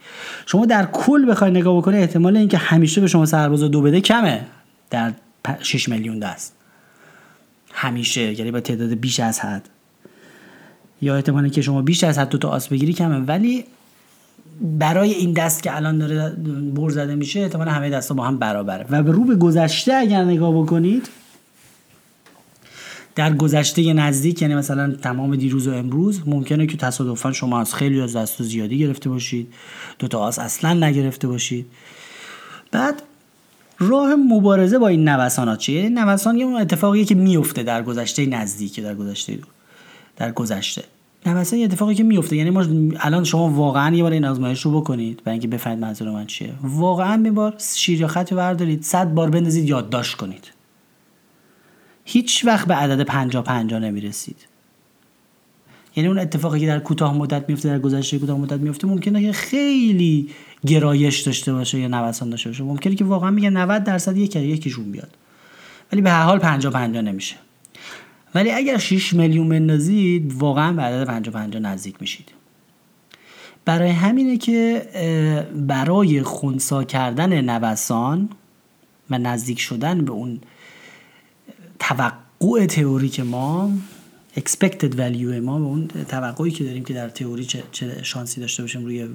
شما 0.45 0.65
در 0.65 0.85
کل 0.85 1.31
بخوای 1.31 1.51
نگاه 1.51 1.77
بکنی 1.77 1.97
احتمال 1.97 2.37
اینکه 2.37 2.57
همیشه 2.57 3.01
به 3.01 3.07
شما 3.07 3.25
سرباز 3.25 3.59
دو 3.63 3.81
بده 3.81 4.01
کمه. 4.01 4.45
در 4.89 5.13
6 5.61 5.89
میلیون 5.89 6.19
دست. 6.19 6.55
همیشه 7.71 8.39
یعنی 8.39 8.51
با 8.51 8.59
تعداد 8.59 8.93
بیش 8.93 9.19
از 9.19 9.39
حد. 9.39 9.69
یا 11.01 11.15
احتمالی 11.15 11.49
که 11.49 11.61
شما 11.61 11.81
بیش 11.81 12.03
از 12.03 12.17
حد 12.17 12.29
دو 12.29 12.37
تا 12.37 12.49
آس 12.49 12.67
بگیری 12.67 12.93
کمه. 12.93 13.17
ولی 13.17 13.65
برای 14.61 15.13
این 15.13 15.33
دست 15.33 15.63
که 15.63 15.75
الان 15.75 15.97
داره 15.97 16.29
بر 16.75 16.89
زده 16.89 17.15
میشه 17.15 17.39
احتمال 17.39 17.67
همه 17.67 17.89
دستا 17.89 18.13
با 18.13 18.23
هم 18.23 18.37
برابره. 18.37 18.85
و 18.89 19.03
به 19.03 19.11
رو 19.11 19.23
به 19.23 19.35
گذشته 19.35 19.93
اگر 19.93 20.23
نگاه 20.23 20.63
بکنید 20.63 21.09
در 23.15 23.33
گذشته 23.33 23.93
نزدیک 23.93 24.41
یعنی 24.41 24.55
مثلا 24.55 24.91
تمام 24.91 25.35
دیروز 25.35 25.67
و 25.67 25.73
امروز 25.73 26.21
ممکنه 26.25 26.67
که 26.67 26.77
تصادفا 26.77 27.31
شما 27.31 27.61
از 27.61 27.75
خیلی 27.75 28.01
از 28.01 28.15
دست 28.15 28.41
و 28.41 28.43
زیادی 28.43 28.77
گرفته 28.77 29.09
باشید. 29.09 29.53
دوتا 29.99 30.19
آس 30.19 30.39
اصلا 30.39 30.73
نگرفته 30.73 31.27
باشید. 31.27 31.65
بعد 32.71 33.01
راه 33.79 34.15
مبارزه 34.15 34.79
با 34.79 34.87
این 34.87 35.09
نوسانات 35.09 35.59
چیه؟ 35.59 35.81
یعنی 35.81 35.95
نوسان 35.95 36.37
یه 36.37 36.47
اتفاقیه 36.47 37.05
که 37.05 37.15
میفته 37.15 37.63
در 37.63 37.83
گذشته 37.83 38.25
نزدیک 38.25 38.79
در 38.79 38.95
گذشته 38.95 39.39
در 40.17 40.31
گذشته. 40.31 40.83
نوسان 41.25 41.59
یه 41.59 41.65
اتفاقی 41.65 41.95
که 41.95 42.03
میفته 42.03 42.35
یعنی 42.35 42.49
ما 42.49 42.65
الان 42.99 43.23
شما 43.23 43.49
واقعا 43.49 43.95
یه 43.95 44.03
بار 44.03 44.11
این 44.11 44.25
آزمایش 44.25 44.61
رو 44.61 44.81
بکنید 44.81 45.23
برای 45.23 45.33
اینکه 45.33 45.47
بفهمید 45.47 45.79
منظور 45.79 46.11
من 46.11 46.25
چیه. 46.25 46.53
واقعا 46.63 47.21
یه 47.25 47.31
بار 47.31 47.55
شیر 47.75 48.01
یا 48.01 48.07
خط 48.07 48.33
بردارید 48.33 48.83
صد 48.83 49.13
بار 49.13 49.29
بندازید 49.29 49.69
یادداشت 49.69 50.17
کنید. 50.17 50.51
هیچ 52.05 52.45
وقت 52.45 52.67
به 52.67 52.73
عدد 52.73 53.03
50 53.03 53.43
50 53.43 53.79
نمی‌رسید. 53.79 54.47
یعنی 55.95 56.07
اون 56.09 56.19
اتفاقی 56.19 56.59
که 56.59 56.67
در 56.67 56.79
کوتاه 56.79 57.17
مدت 57.17 57.49
میفته 57.49 57.69
در 57.69 57.79
گذشته 57.79 58.19
کوتاه 58.19 58.37
مدت 58.37 58.59
میفته 58.59 58.87
ممکنه 58.87 59.21
که 59.21 59.31
خیلی 59.31 60.29
گرایش 60.65 61.19
داشته 61.19 61.53
باشه 61.53 61.79
یا 61.79 61.87
نوسان 61.87 62.29
داشته 62.29 62.49
باشه. 62.49 62.63
ممکنه 62.63 62.95
که 62.95 63.05
واقعا 63.05 63.31
میگه 63.31 63.49
90 63.49 63.83
درصد 63.83 64.17
یک 64.17 64.35
یکیشون 64.35 64.91
بیاد. 64.91 65.09
ولی 65.91 66.01
به 66.01 66.11
هر 66.11 66.23
حال 66.23 66.39
50 66.39 66.73
50 66.73 67.01
نمیشه. 67.01 67.35
ولی 68.35 68.51
اگر 68.51 68.77
6 68.77 69.13
میلیون 69.13 69.49
بندازید 69.49 70.33
واقعا 70.33 70.73
به 70.73 70.81
عدد 70.81 71.07
50 71.07 71.33
50 71.33 71.61
نزدیک 71.61 71.95
میشید. 71.99 72.31
برای 73.65 73.89
همینه 73.89 74.37
که 74.37 74.87
برای 75.55 76.21
خونسا 76.21 76.83
کردن 76.83 77.41
نوسان 77.41 78.29
و 79.09 79.17
نزدیک 79.17 79.59
شدن 79.59 80.05
به 80.05 80.11
اون 80.11 80.41
توقع 81.79 82.65
تئوریک 82.65 83.19
ما 83.19 83.71
expected 84.35 84.93
value 84.95 85.39
ما 85.41 85.59
به 85.59 85.65
اون 85.65 85.87
توقعی 85.87 86.51
که 86.51 86.63
داریم 86.63 86.83
که 86.83 86.93
در 86.93 87.09
تئوری 87.09 87.45
چه, 87.45 87.63
چه 87.71 88.03
شانسی 88.03 88.41
داشته 88.41 88.63
باشیم 88.63 88.85
روی 88.85 89.07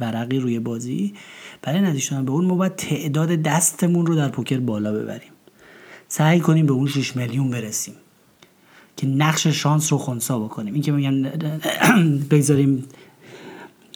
ورقی 0.00 0.38
روی 0.38 0.58
بازی 0.58 1.14
برای 1.62 1.80
نزدیک 1.80 2.02
شدن 2.02 2.24
به 2.24 2.32
اون 2.32 2.44
ما 2.44 2.54
باید 2.54 2.76
تعداد 2.76 3.42
دستمون 3.42 4.06
رو 4.06 4.14
در 4.14 4.28
پوکر 4.28 4.58
بالا 4.58 4.92
ببریم. 4.92 5.30
سعی 6.08 6.40
کنیم 6.40 6.66
به 6.66 6.72
اون 6.72 6.86
6 6.86 7.16
میلیون 7.16 7.50
برسیم. 7.50 7.94
که 8.96 9.06
نقش 9.06 9.46
شانس 9.46 9.92
رو 9.92 9.98
خونسا 9.98 10.38
بکنیم. 10.38 10.74
این 10.74 10.82
که 10.82 10.92
میگن 10.92 11.32
بگذاریم 12.30 12.84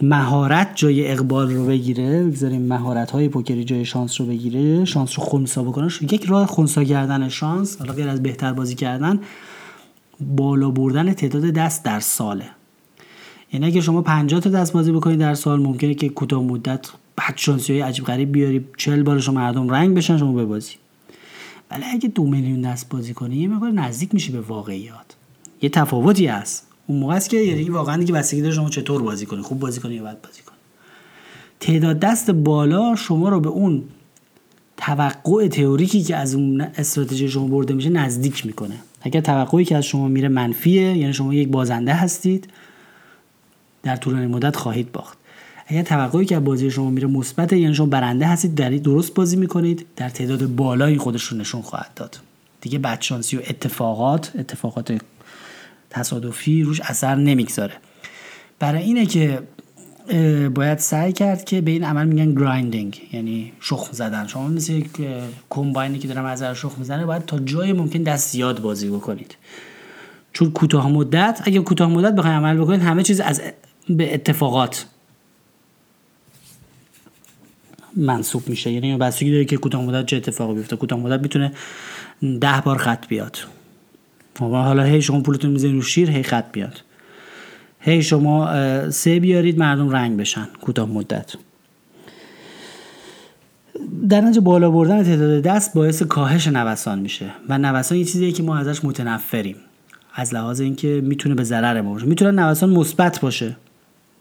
مهارت 0.02 0.72
جای 0.74 1.12
اقبال 1.12 1.50
رو 1.50 1.66
بگیره 1.66 2.24
بگذاریم 2.24 2.62
مهارت 2.62 3.10
های 3.10 3.28
پوکری 3.28 3.64
جای 3.64 3.84
شانس 3.84 4.20
رو 4.20 4.26
بگیره 4.26 4.84
شانس 4.84 5.18
رو 5.18 5.24
خونسا 5.24 5.62
بکنه. 5.62 5.90
یک 6.02 6.24
راه 6.24 6.46
خونسا 6.46 6.84
کردن 6.84 7.28
شانس 7.28 7.76
حالا 7.76 7.92
غیر 7.92 8.08
از 8.08 8.22
بهتر 8.22 8.52
بازی 8.52 8.74
کردن 8.74 9.20
بالا 10.20 10.70
بردن 10.70 11.12
تعداد 11.12 11.44
دست 11.44 11.84
در 11.84 12.00
ساله. 12.00 12.44
یعنی 13.52 13.66
اگه 13.66 13.80
شما 13.80 14.02
50 14.02 14.40
تا 14.40 14.50
دست 14.50 14.72
بازی 14.72 14.92
بکنید 14.92 15.20
در 15.20 15.34
سال 15.34 15.60
ممکنه 15.60 15.94
که 15.94 16.08
کوتاه 16.08 16.42
مدت 16.42 16.88
بد 17.18 17.36
شانسی 17.36 17.72
های 17.72 17.82
عجیب 17.82 18.04
غریب 18.04 18.32
بیاری. 18.32 18.64
40 18.76 19.02
بار 19.02 19.20
شما 19.20 19.34
مردم 19.34 19.68
رنگ 19.68 19.96
بشن 19.96 20.18
شما 20.18 20.32
ببازی 20.32 20.74
ولی 21.70 21.84
اگه 21.84 22.08
دو 22.08 22.26
میلیون 22.26 22.60
دست 22.60 22.88
بازی 22.88 23.14
کنی 23.14 23.36
یه 23.36 23.48
مقدار 23.48 23.70
نزدیک 23.70 24.14
میشی 24.14 24.32
به 24.32 24.40
واقعیات. 24.40 25.16
یه 25.62 25.68
تفاوتی 25.68 26.26
هست. 26.26 26.66
اون 26.86 26.98
موقع 26.98 27.14
است 27.14 27.30
که 27.30 27.36
یعنی 27.36 27.70
واقعا 27.70 27.96
دیگه 27.96 28.12
بستگی 28.12 28.40
داره 28.40 28.54
شما 28.54 28.70
چطور 28.70 29.02
بازی 29.02 29.26
کنی 29.26 29.42
خوب 29.42 29.60
بازی 29.60 29.80
کنی 29.80 29.94
یا 29.94 30.04
بد 30.04 30.20
بازی 30.22 30.42
کنی. 30.42 30.56
تعداد 31.60 32.00
دست 32.00 32.30
بالا 32.30 32.96
شما 32.96 33.28
رو 33.28 33.40
به 33.40 33.48
اون 33.48 33.84
توقع 34.76 35.48
تئوریکی 35.48 36.02
که 36.02 36.16
از 36.16 36.34
اون 36.34 36.60
استراتژی 36.60 37.28
شما 37.28 37.46
برده 37.46 37.74
میشه 37.74 37.90
نزدیک 37.90 38.46
می‌کنه. 38.46 38.74
اگر 39.00 39.20
توقعی 39.20 39.64
که 39.64 39.76
از 39.76 39.84
شما 39.84 40.08
میره 40.08 40.28
منفیه 40.28 40.96
یعنی 40.96 41.12
شما 41.12 41.34
یک 41.34 41.48
بازنده 41.48 41.94
هستید 41.94 42.48
در 43.82 43.96
طولانی 43.96 44.26
مدت 44.26 44.56
خواهید 44.56 44.92
باخت. 44.92 45.18
اگر 45.70 45.82
توقعی 45.82 46.26
که 46.26 46.36
از 46.36 46.44
بازی 46.44 46.70
شما 46.70 46.90
میره 46.90 47.08
مثبت 47.08 47.52
یعنی 47.52 47.74
شما 47.74 47.86
برنده 47.86 48.26
هستید 48.26 48.54
در 48.54 48.70
درست 48.70 49.14
بازی 49.14 49.36
می‌کنید 49.36 49.86
در 49.96 50.08
تعداد 50.08 50.46
بالایی 50.46 50.98
خودش 50.98 51.22
رو 51.22 51.36
نشون 51.38 51.62
خواهد 51.62 51.90
داد. 51.96 52.18
دیگه 52.60 52.78
بدشانسی 52.78 53.36
و 53.36 53.40
اتفاقات 53.48 54.32
اتفاقات 54.38 54.98
تصادفی 55.90 56.62
روش 56.62 56.80
اثر 56.80 57.14
نمی‌گذاره. 57.14 57.74
برای 58.58 58.82
اینه 58.82 59.06
که 59.06 59.42
باید 60.54 60.78
سعی 60.78 61.12
کرد 61.12 61.44
که 61.44 61.60
به 61.60 61.70
این 61.70 61.84
عمل 61.84 62.06
میگن 62.06 62.34
گرایندینگ 62.34 63.00
یعنی 63.12 63.52
شخم 63.60 63.92
زدن. 63.92 64.26
شما 64.26 64.48
مثل 64.48 64.72
یک 64.72 64.88
کمباینی 65.50 65.98
که 65.98 66.08
دارم 66.08 66.24
از 66.24 66.42
شخم 66.42 66.74
می‌زنه 66.78 67.06
باید 67.06 67.26
تا 67.26 67.38
جای 67.38 67.72
ممکن 67.72 68.02
دست 68.02 68.32
زیاد 68.32 68.62
بازی 68.62 68.88
بکنید. 68.88 69.36
چون 70.32 70.50
کوتاه 70.50 70.88
مدت 70.88 71.40
اگه 71.44 71.60
کوتاه 71.60 71.90
مدت 71.90 72.14
بخواید 72.14 72.36
عمل 72.36 72.56
بکنید 72.56 72.80
همه 72.80 73.02
چیز 73.02 73.20
از 73.20 73.42
به 73.88 74.14
اتفاقات 74.14 74.86
منصوب 77.98 78.48
میشه. 78.48 78.72
یعنی 78.72 78.96
بستگی 78.96 79.30
داره 79.30 79.44
که 79.44 79.56
کوتاه 79.56 79.82
مدت 79.82 80.06
چه 80.06 80.16
اتفاقی 80.16 80.54
بیفته. 80.54 80.76
کوتاه 80.76 80.98
مدت 80.98 81.20
می‌تونه 81.20 81.52
ده 82.40 82.60
بار 82.64 82.78
خط 82.78 83.08
بیاد. 83.08 83.38
حالا 84.38 84.82
هی 84.82 85.02
شما 85.02 85.20
پولتون 85.20 85.50
می‌زنید 85.50 85.74
رو 85.74 85.82
شیر 85.82 86.10
هی 86.10 86.22
خط 86.22 86.52
بیاد. 86.52 86.82
هی 87.80 88.02
شما 88.02 88.50
سه 88.90 89.20
بیارید 89.20 89.58
مردم 89.58 89.90
رنگ 89.90 90.16
بشن 90.16 90.48
کوتاه 90.60 90.88
مدت. 90.88 91.34
در 94.08 94.20
نتیجه 94.20 94.40
بالا 94.40 94.70
بردن 94.70 95.02
تعداد 95.02 95.42
دست 95.42 95.74
باعث 95.74 96.02
کاهش 96.02 96.48
نوسان 96.48 96.98
میشه 96.98 97.30
و 97.48 97.58
نوسان 97.58 97.98
یه 97.98 98.04
چیزیه 98.04 98.32
که 98.32 98.42
ما 98.42 98.56
ازش 98.56 98.84
متنفریم. 98.84 99.56
از 100.14 100.34
لحاظ 100.34 100.60
اینکه 100.60 101.00
می‌تونه 101.04 101.34
به 101.34 101.44
ضرر 101.44 101.80
ما 101.80 101.92
باشه. 101.92 102.06
می‌تونه 102.06 102.30
نوسان 102.30 102.70
مثبت 102.70 103.20
باشه. 103.20 103.56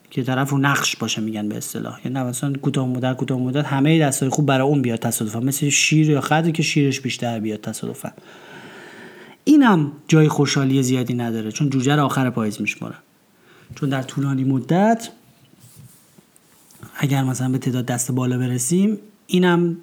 که 0.09 0.23
طرف 0.23 0.49
رو 0.49 0.57
نقش 0.57 0.95
باشه 0.95 1.21
میگن 1.21 1.49
به 1.49 1.57
اصطلاح. 1.57 1.99
یعنی 2.05 2.19
نوسان 2.19 2.55
کوتاه 2.55 2.87
مدت 2.87 3.17
کوتاه 3.17 3.39
مدت 3.39 3.65
همه 3.65 3.99
دستای 3.99 4.29
خوب 4.29 4.45
برای 4.45 4.67
اون 4.67 4.81
بیاد 4.81 4.99
تصادفا. 4.99 5.39
مثل 5.39 5.69
شیر 5.69 6.09
یا 6.09 6.21
خدی 6.21 6.51
که 6.51 6.63
شیرش 6.63 7.01
بیشتر 7.01 7.39
بیاد 7.39 7.61
تصادفا. 7.61 8.11
اینم 9.43 9.91
جای 10.07 10.27
خوشحالی 10.27 10.83
زیادی 10.83 11.13
نداره 11.13 11.51
چون 11.51 11.69
جوجه 11.69 11.95
رو 11.95 12.03
آخر 12.03 12.29
پاییز 12.29 12.61
میشماره. 12.61 12.95
چون 13.75 13.89
در 13.89 14.01
طولانی 14.01 14.43
مدت 14.43 15.09
اگر 16.95 17.23
مثلا 17.23 17.49
به 17.49 17.57
تعداد 17.57 17.85
دست 17.85 18.11
بالا 18.11 18.37
برسیم 18.37 18.99
اینم 19.27 19.77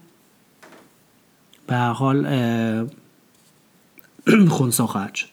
به 1.66 1.76
حال 1.76 2.88
خونسا 4.48 4.86
خواهد 4.86 5.14
شد. 5.14 5.28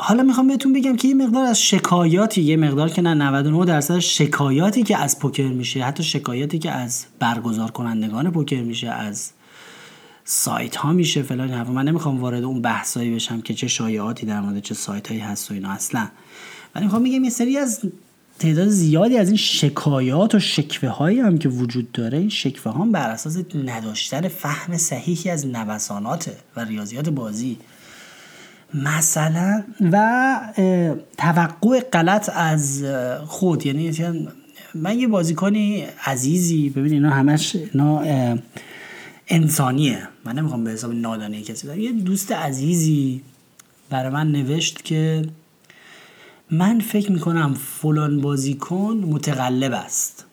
حالا 0.00 0.22
می‌خوام 0.22 0.46
بهتون 0.46 0.72
بگم 0.72 0.96
که 0.96 1.08
یه 1.08 1.14
مقدار 1.14 1.44
از 1.44 1.62
شکایاتی 1.62 2.42
یه 2.42 2.56
مقدار 2.56 2.88
که 2.88 3.02
نه 3.02 3.14
99 3.14 3.64
درصد 3.64 3.98
شکایاتی 3.98 4.82
که 4.82 4.98
از 4.98 5.18
پوکر 5.18 5.48
میشه 5.48 5.82
حتی 5.82 6.02
شکایاتی 6.02 6.58
که 6.58 6.70
از 6.70 7.06
برگزار 7.18 7.70
کنندگان 7.70 8.30
پوکر 8.30 8.60
میشه 8.60 8.88
از 8.88 9.30
سایت 10.24 10.76
ها 10.76 10.92
میشه 10.92 11.22
فلان 11.22 11.50
حرف 11.50 11.68
من 11.68 11.88
نمی‌خوام 11.88 12.20
وارد 12.20 12.44
اون 12.44 12.62
بحثایی 12.62 13.14
بشم 13.14 13.40
که 13.40 13.54
چه 13.54 13.68
شایعاتی 13.68 14.26
در 14.26 14.40
مورد 14.40 14.60
چه 14.60 14.74
سایت 14.74 15.08
هایی 15.08 15.20
هست 15.20 15.50
و 15.50 15.54
اینا 15.54 15.70
اصلا. 15.70 16.08
ولی 16.74 16.84
می‌خوام 16.84 17.04
بگم 17.04 17.24
یه 17.24 17.30
سری 17.30 17.58
از 17.58 17.80
تعداد 18.38 18.68
زیادی 18.68 19.16
از 19.18 19.28
این 19.28 19.36
شکایات 19.36 20.34
و 20.34 20.38
شکوه 20.38 20.88
هایی 20.88 21.20
هم 21.20 21.38
که 21.38 21.48
وجود 21.48 21.92
داره 21.92 22.18
این 22.18 22.28
شکوه 22.28 22.72
ها 22.72 22.84
بر 22.84 23.10
اساس 23.10 23.36
نداشتن 23.64 24.28
فهم 24.28 24.76
صحیحی 24.76 25.30
از 25.30 25.46
نوسانات 25.46 26.30
و 26.56 26.64
ریاضیات 26.64 27.08
بازی 27.08 27.56
مثلا 28.74 29.64
و 29.92 30.40
توقع 31.18 31.80
غلط 31.80 32.30
از 32.34 32.84
خود. 33.26 33.66
یعنی 33.66 33.92
من 34.74 34.98
یه 34.98 35.08
بازیکنی 35.08 35.86
عزیزی 36.04 36.70
ببین 36.70 36.92
اینا 36.92 37.10
همش 37.10 37.56
اینا 37.56 38.04
انسانیه. 39.28 40.08
من 40.24 40.38
نمی‌خوام 40.38 40.64
به 40.64 40.70
حساب 40.70 40.94
نادانه 40.94 41.42
کسی 41.42 41.66
بدم. 41.66 41.80
یه 41.80 41.92
دوست 41.92 42.32
عزیزی 42.32 43.22
برای 43.90 44.12
من 44.12 44.32
نوشت 44.32 44.84
که 44.84 45.24
من 46.50 46.80
فکر 46.80 47.12
می‌کنم 47.12 47.56
فلان 47.82 48.20
بازیکن 48.20 49.04
متقلب 49.06 49.72
است. 49.72 50.24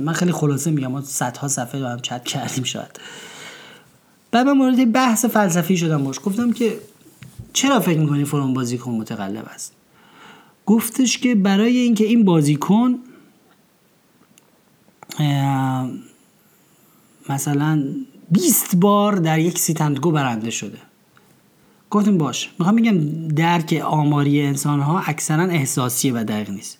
من 0.00 0.12
خیلی 0.12 0.32
خلاصه 0.32 0.70
میگم 0.70 0.86
ما 0.86 1.02
صدها 1.02 1.48
صفحه 1.48 1.80
رو 1.80 1.86
هم 1.86 2.00
چت 2.00 2.24
کردیم 2.24 2.64
شاید. 2.64 3.00
بعد 4.30 4.46
من 4.46 4.52
مورد 4.52 4.92
بحث 4.92 5.24
فلسفی 5.24 5.76
شدم 5.76 6.04
باش. 6.04 6.20
گفتم 6.24 6.52
که 6.52 6.78
چرا 7.52 7.80
فکر 7.80 7.98
می‌کنی 7.98 8.24
فلان 8.24 8.54
بازیکن 8.54 8.92
متقلب 8.92 9.44
است؟ 9.54 9.72
گفتش 10.66 11.18
که 11.18 11.34
برای 11.34 11.76
اینکه 11.76 12.04
این 12.04 12.24
بازیکن 12.24 12.98
مثلا 17.28 17.84
20 18.30 18.76
بار 18.76 19.16
در 19.16 19.38
یک 19.38 19.58
Sit 19.58 19.77
and 19.77 19.97
Go 19.97 20.10
برنده 20.10 20.50
شده. 20.50 20.78
گفتیم 21.90 22.18
باش 22.18 22.50
می‌خوام 22.58 22.76
بگم 22.76 23.28
درک 23.28 23.82
آماری 23.84 24.42
انسان 24.42 24.80
ها 24.80 25.00
اکثرا 25.06 25.42
احساسیه 25.42 26.12
و 26.12 26.24
دقیق 26.24 26.50
نیست. 26.50 26.78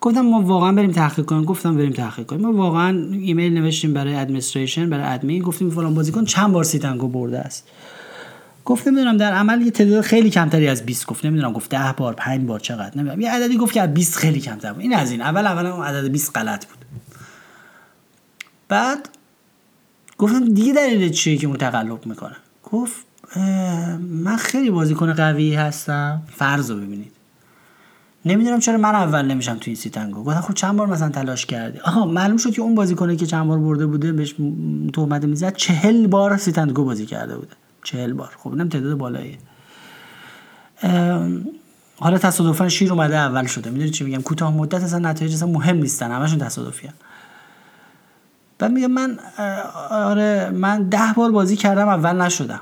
گفتم 0.00 0.20
ما 0.20 0.40
واقعا 0.40 0.72
بریم 0.72 0.90
تحقیق 0.90 1.24
کنیم. 1.24 1.44
گفتم 1.44 1.76
بریم 1.76 1.92
تحقیق 1.92 2.26
کنیم. 2.26 2.42
ما 2.42 2.52
واقعا 2.52 3.08
ایمیل 3.12 3.54
نوشتیم 3.54 3.94
برای 3.94 4.14
administration 4.14 4.90
برای 4.90 5.04
ادمین 5.04 5.42
گفتیم 5.42 5.70
فلان 5.70 5.94
بازیکن 5.94 6.24
چند 6.24 6.52
بار 6.52 6.64
Sit 6.64 6.80
and 6.80 6.97
Go 6.97 7.08
برده 7.08 7.38
است. 7.38 7.68
گفت 8.64 8.88
نمی‌دونم 8.88 9.16
در 9.16 9.32
عمل 9.32 9.62
یه 9.62 9.70
تعداد 9.70 10.00
خیلی 10.00 10.30
کمتری 10.30 10.68
از 10.68 10.86
20 10.86 11.06
گفت 11.06 11.24
نمی‌دونم 11.24 11.52
گفت 11.52 11.70
10 11.70 11.94
بار 11.96 12.14
5 12.14 12.46
بار 12.46 12.60
چقدر 12.60 12.98
نمی‌دونم. 12.98 13.20
یه 13.20 13.30
عددی 13.30 13.56
گفت 13.56 13.72
که 13.72 13.82
از 13.82 13.94
20 13.94 14.16
خیلی 14.16 14.40
کمتر 14.40 14.72
بود. 14.72 14.82
این 14.82 14.94
از 14.94 15.10
این. 15.10 15.22
اول 15.22 15.46
اول 15.46 15.66
اون 15.66 15.86
عدد 15.86 16.08
20 16.08 16.32
غلط 16.32 16.66
بود. 16.66 16.84
بعد 18.68 19.08
گفتم 20.18 20.44
دیگه 20.44 20.72
دلیل 20.72 21.10
چیه 21.10 21.36
که 21.36 21.46
اون 21.46 21.56
تقلب 21.56 22.06
می‌کنه؟ 22.06 22.36
گفت 22.72 22.96
من 24.00 24.36
خیلی 24.36 24.70
بازیکن 24.70 25.12
قوی 25.12 25.54
هستم. 25.54 26.22
فرض 26.36 26.70
رو 26.70 26.76
ببینید. 26.76 27.12
نمی‌دونم 28.24 28.58
چرا 28.58 28.78
من 28.78 28.94
اول 28.94 29.22
نمیشم 29.22 29.54
تو 29.54 29.62
این 29.66 29.76
Sit 29.76 29.94
and 29.94 30.12
Go 30.12 30.24
گفتم 30.24 30.40
خب 30.40 30.54
چند 30.54 30.76
بار 30.76 30.86
مثلا 30.86 31.08
تلاش 31.08 31.46
کردی؟ 31.46 31.78
آها 31.78 32.06
معلوم 32.06 32.36
شد 32.36 32.50
که 32.50 32.62
اون 32.62 32.74
بازیکنه 32.74 33.16
که 33.16 33.26
چند 33.26 33.46
بار 33.46 33.58
برده 33.58 33.86
بوده 33.86 34.12
بهش 34.12 34.34
تهمت 34.94 35.24
می‌زد 35.24 35.54
چهل 35.54 36.06
بار 36.06 36.36
Sit 36.36 36.54
and 36.54 36.72
Go 36.72 36.84
بازی 36.84 37.06
کرده 37.06 37.36
بوده. 37.36 37.52
چهل 37.84 38.12
بار. 38.12 38.36
خب 38.38 38.50
اینم 38.50 38.68
تعداد 38.68 38.98
بالاییه. 38.98 39.38
حالا 41.98 42.18
تصادفا 42.18 42.68
شیر 42.68 42.92
اومده 42.92 43.16
اول 43.16 43.46
شده. 43.46 43.70
می‌دونی 43.70 43.90
چی 43.90 44.04
میگم؟ 44.04 44.22
کوتاه 44.22 44.54
مدت 44.54 44.82
اصلا 44.82 44.98
نتایج 44.98 45.34
اصلا 45.34 45.48
مهم 45.48 45.76
نیستن. 45.76 46.10
همشون 46.10 46.38
تصادفی 46.38 46.86
هم. 46.86 46.94
بعد 48.58 48.70
میگم 48.70 48.90
من 48.90 49.18
آره 49.90 50.50
من 50.50 50.82
ده 50.82 51.12
بار 51.16 51.30
بازی 51.30 51.56
کردم 51.56 51.88
اول 51.88 52.20
نشدم. 52.20 52.60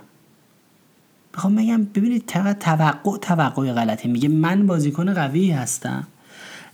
می‌خوام 1.35 1.57
بگم 1.57 1.85
ببینید 1.85 2.27
چقدر 2.27 2.53
توقع 2.53 3.19
توقع 3.19 3.73
غلطی 3.73 4.09
میگه 4.09 4.29
من 4.29 4.67
بازیکن 4.67 5.15
قوی 5.15 5.51
هستم. 5.51 6.07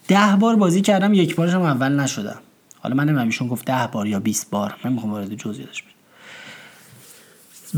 ده 0.09 0.37
بار 0.41 0.57
بازی 0.57 0.81
کردم 0.81 1.15
یک 1.15 1.37
بارش 1.37 1.55
هم 1.55 1.63
اول 1.63 2.01
نشدم. 2.01 2.39
حالا 2.81 2.95
من 2.95 3.05
نمی‌دونم 3.05 3.27
ایشون 3.27 3.49
گفت 3.49 3.67
ده 3.67 3.89
بار 3.93 4.07
یا 4.07 4.21
20 4.21 4.51
بار. 4.51 4.77
من 4.85 4.93
می‌خوام 4.93 5.13
وارد 5.13 5.35
جزئیاتش 5.35 5.83
بشم. 5.83 5.94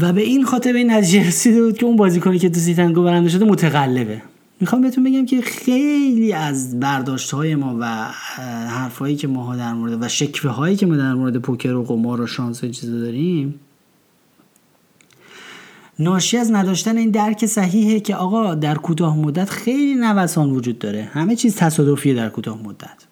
و 0.00 0.12
به 0.12 0.20
این 0.20 0.44
خاطر 0.44 0.72
به 0.72 0.78
این 0.78 0.90
نتیجه 0.90 1.26
رسیده 1.26 1.62
بود 1.62 1.78
که 1.78 1.86
اون 1.86 1.96
بازیکنی 1.96 2.38
که 2.38 2.48
تو 2.48 2.60
سیتنگو 2.60 3.02
برنده 3.02 3.28
شده 3.28 3.44
متقلبه. 3.44 4.22
می‌خوام 4.60 4.82
بهتون 4.82 5.04
بگم 5.04 5.26
که 5.26 5.40
خیلی 5.40 6.32
از 6.32 6.80
برداشت 6.80 7.30
های 7.30 7.54
ما 7.54 7.76
و 7.80 7.84
حرفایی 8.68 9.16
که 9.16 9.28
ما 9.28 9.56
در 9.56 9.72
مورد 9.72 10.02
و 10.02 10.08
شکوه 10.08 10.50
هایی 10.50 10.76
که 10.76 10.86
ما 10.86 10.96
در 10.96 11.14
مورد 11.14 11.36
پوکر 11.36 11.72
و 11.74 11.82
قمار 11.82 12.20
و 12.20 12.26
شانس 12.26 12.64
و 12.64 12.68
چیزا 12.68 12.98
داریم 12.98 13.60
ناشی 15.98 16.36
از 16.36 16.52
نداشتن 16.52 16.96
این 16.96 17.10
درک 17.10 17.46
صحیحه 17.46 18.00
که 18.00 18.16
آقا 18.16 18.54
در 18.54 18.74
کوتاه 18.74 19.18
مدت 19.18 19.50
خیلی 19.50 19.94
نوسان 19.94 20.50
وجود 20.50 20.78
داره. 20.78 21.10
همه 21.12 21.36
چیز 21.36 21.56
تصادفیه 21.56 22.14
در 22.14 22.28
کوتاه 22.28 22.62
مدت. 22.62 23.06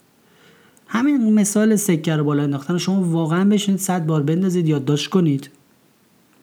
همین 0.86 1.32
مثال 1.32 1.76
سکه 1.76 2.16
رو 2.16 2.24
بالا 2.24 2.42
انداختن 2.42 2.78
شما 2.78 3.02
واقعا 3.02 3.44
بشینید 3.44 3.80
صد 3.80 4.06
بار 4.06 4.22
بندازید 4.22 4.68
یادداشت 4.68 5.10
کنید. 5.10 5.50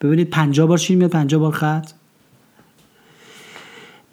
ببینید 0.01 0.29
50 0.29 0.67
بار 0.67 0.77
شیر 0.77 0.97
میاد 0.97 1.11
50 1.11 1.41
بار 1.41 1.51
خط. 1.51 1.91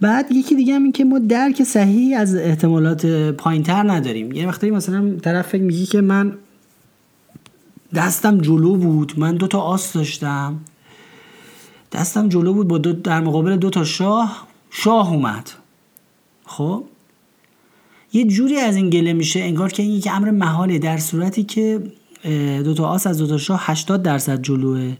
بعد 0.00 0.32
یکی 0.32 0.54
دیگه 0.54 0.74
هم 0.74 0.82
این 0.82 0.92
که 0.92 1.04
ما 1.04 1.18
درک 1.18 1.62
صحیحی 1.62 2.14
از 2.14 2.34
احتمالات 2.34 3.06
پایینتر 3.30 3.90
نداریم. 3.90 4.32
یه 4.32 4.48
وقتی 4.48 4.70
مثلا 4.70 5.16
طرف 5.22 5.48
فکر 5.48 5.62
میگی 5.62 5.86
که 5.86 6.00
من 6.00 6.32
دستم 7.94 8.38
جلو 8.38 8.76
بود 8.76 9.12
من 9.16 9.34
دو 9.34 9.46
تا 9.46 9.60
آس 9.60 9.92
داشتم. 9.92 10.60
دستم 11.92 12.28
جلو 12.28 12.54
بود 12.54 12.68
با 12.68 12.78
دو 12.78 12.92
در 12.92 13.20
مقابل 13.20 13.56
دو 13.56 13.70
تا 13.70 13.84
شاه 13.84 14.46
شاه 14.70 15.12
اومد. 15.12 15.50
خب؟ 16.46 16.84
یه 18.12 18.24
جوری 18.24 18.56
از 18.56 18.76
این 18.76 18.90
گله 18.90 19.12
میشه 19.12 19.40
انگار 19.40 19.72
که 19.72 19.82
این 19.82 19.92
یک 19.92 20.08
امر 20.12 20.30
محاله 20.30 20.78
در 20.78 20.98
صورتی 20.98 21.42
که 21.42 21.82
دو 22.64 22.74
تا 22.74 22.88
آس 22.88 23.06
از 23.06 23.18
دو 23.18 23.26
تا 23.26 23.38
شاه 23.38 23.60
80 23.62 24.02
درصد 24.02 24.42
جلوه. 24.42 24.96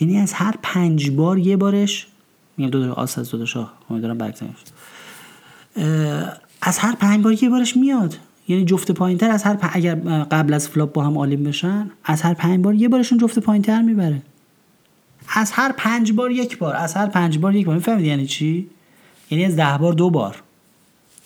یعنی 0.00 0.18
از 0.18 0.32
هر 0.32 0.54
پنج 0.62 1.10
بار 1.10 1.38
یه 1.38 1.56
بارش 1.56 2.06
میگم 2.56 2.70
دو 2.70 2.86
تا 2.86 2.92
آس 2.92 3.18
از 3.18 3.30
دو 3.30 3.38
تا 3.38 3.44
شاه 3.44 3.72
امیدوارم 3.90 4.18
برعکس 4.18 4.42
از 6.62 6.78
هر 6.78 6.94
پنج 6.94 7.22
بار 7.22 7.42
یه 7.42 7.48
بارش 7.48 7.76
میاد. 7.76 8.16
یعنی 8.48 8.64
جفت 8.64 8.90
پایینتر 8.90 9.30
از 9.30 9.42
هر 9.42 9.58
اگر 9.72 9.94
قبل 10.24 10.54
از 10.54 10.68
flop 10.68 10.92
با 10.92 11.04
هم 11.04 11.18
all-in 11.18 11.44
بشن 11.44 11.90
از 12.04 12.22
هر 12.22 12.34
پنج 12.34 12.60
بار 12.60 12.74
یه 12.74 12.88
بارشون 12.88 13.18
جفت 13.18 13.38
پایینتر 13.38 13.82
می‌بره. 13.82 14.22
از 15.28 15.52
هر 15.52 15.72
پنج 15.72 16.12
بار 16.12 16.30
یک 16.30 16.58
بار 16.58 16.76
از 16.76 16.94
هر 16.94 17.06
پنج 17.06 17.38
بار 17.38 17.54
یک 17.54 17.66
بار. 17.66 17.74
می‌فهمید 17.74 18.06
یعنی 18.06 18.26
چی؟ 18.26 18.68
یعنی 19.30 19.44
از 19.44 19.56
ده 19.56 19.78
بار 19.78 19.92
دو 19.92 20.10
بار. 20.10 20.42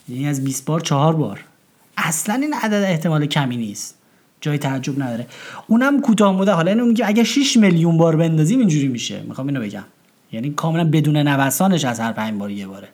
یعنی 0.08 0.28
از 0.28 0.44
20 0.44 0.64
بار 0.64 0.80
چهار 0.80 1.16
بار. 1.16 1.44
اصلا 1.96 2.34
این 2.34 2.54
عدد 2.54 2.82
احتمال 2.82 3.26
کمی 3.26 3.56
نیست. 3.56 3.97
جای 4.40 4.58
تعجب 4.58 5.02
نداره. 5.02 5.26
اونم 5.66 6.00
کوتاه 6.00 6.36
مدت 6.36 6.52
حالا 6.52 6.70
اینو 6.70 6.86
میگه 6.86 7.06
اگه 7.08 7.24
6 7.24 7.56
میلیون 7.56 7.96
بار 7.96 8.16
بندازیم 8.16 8.58
اینجوری 8.58 8.88
میشه. 8.88 9.22
می‌خوام 9.28 9.46
اینو 9.46 9.60
بگم. 9.60 9.84
یعنی 10.32 10.50
کاملا 10.50 10.84
بدون 10.84 11.16
نوسانش 11.16 11.84
از 11.84 12.00
هر 12.00 12.12
پنج 12.12 12.38
بار 12.38 12.50
یه 12.50 12.66
باره. 12.66 12.88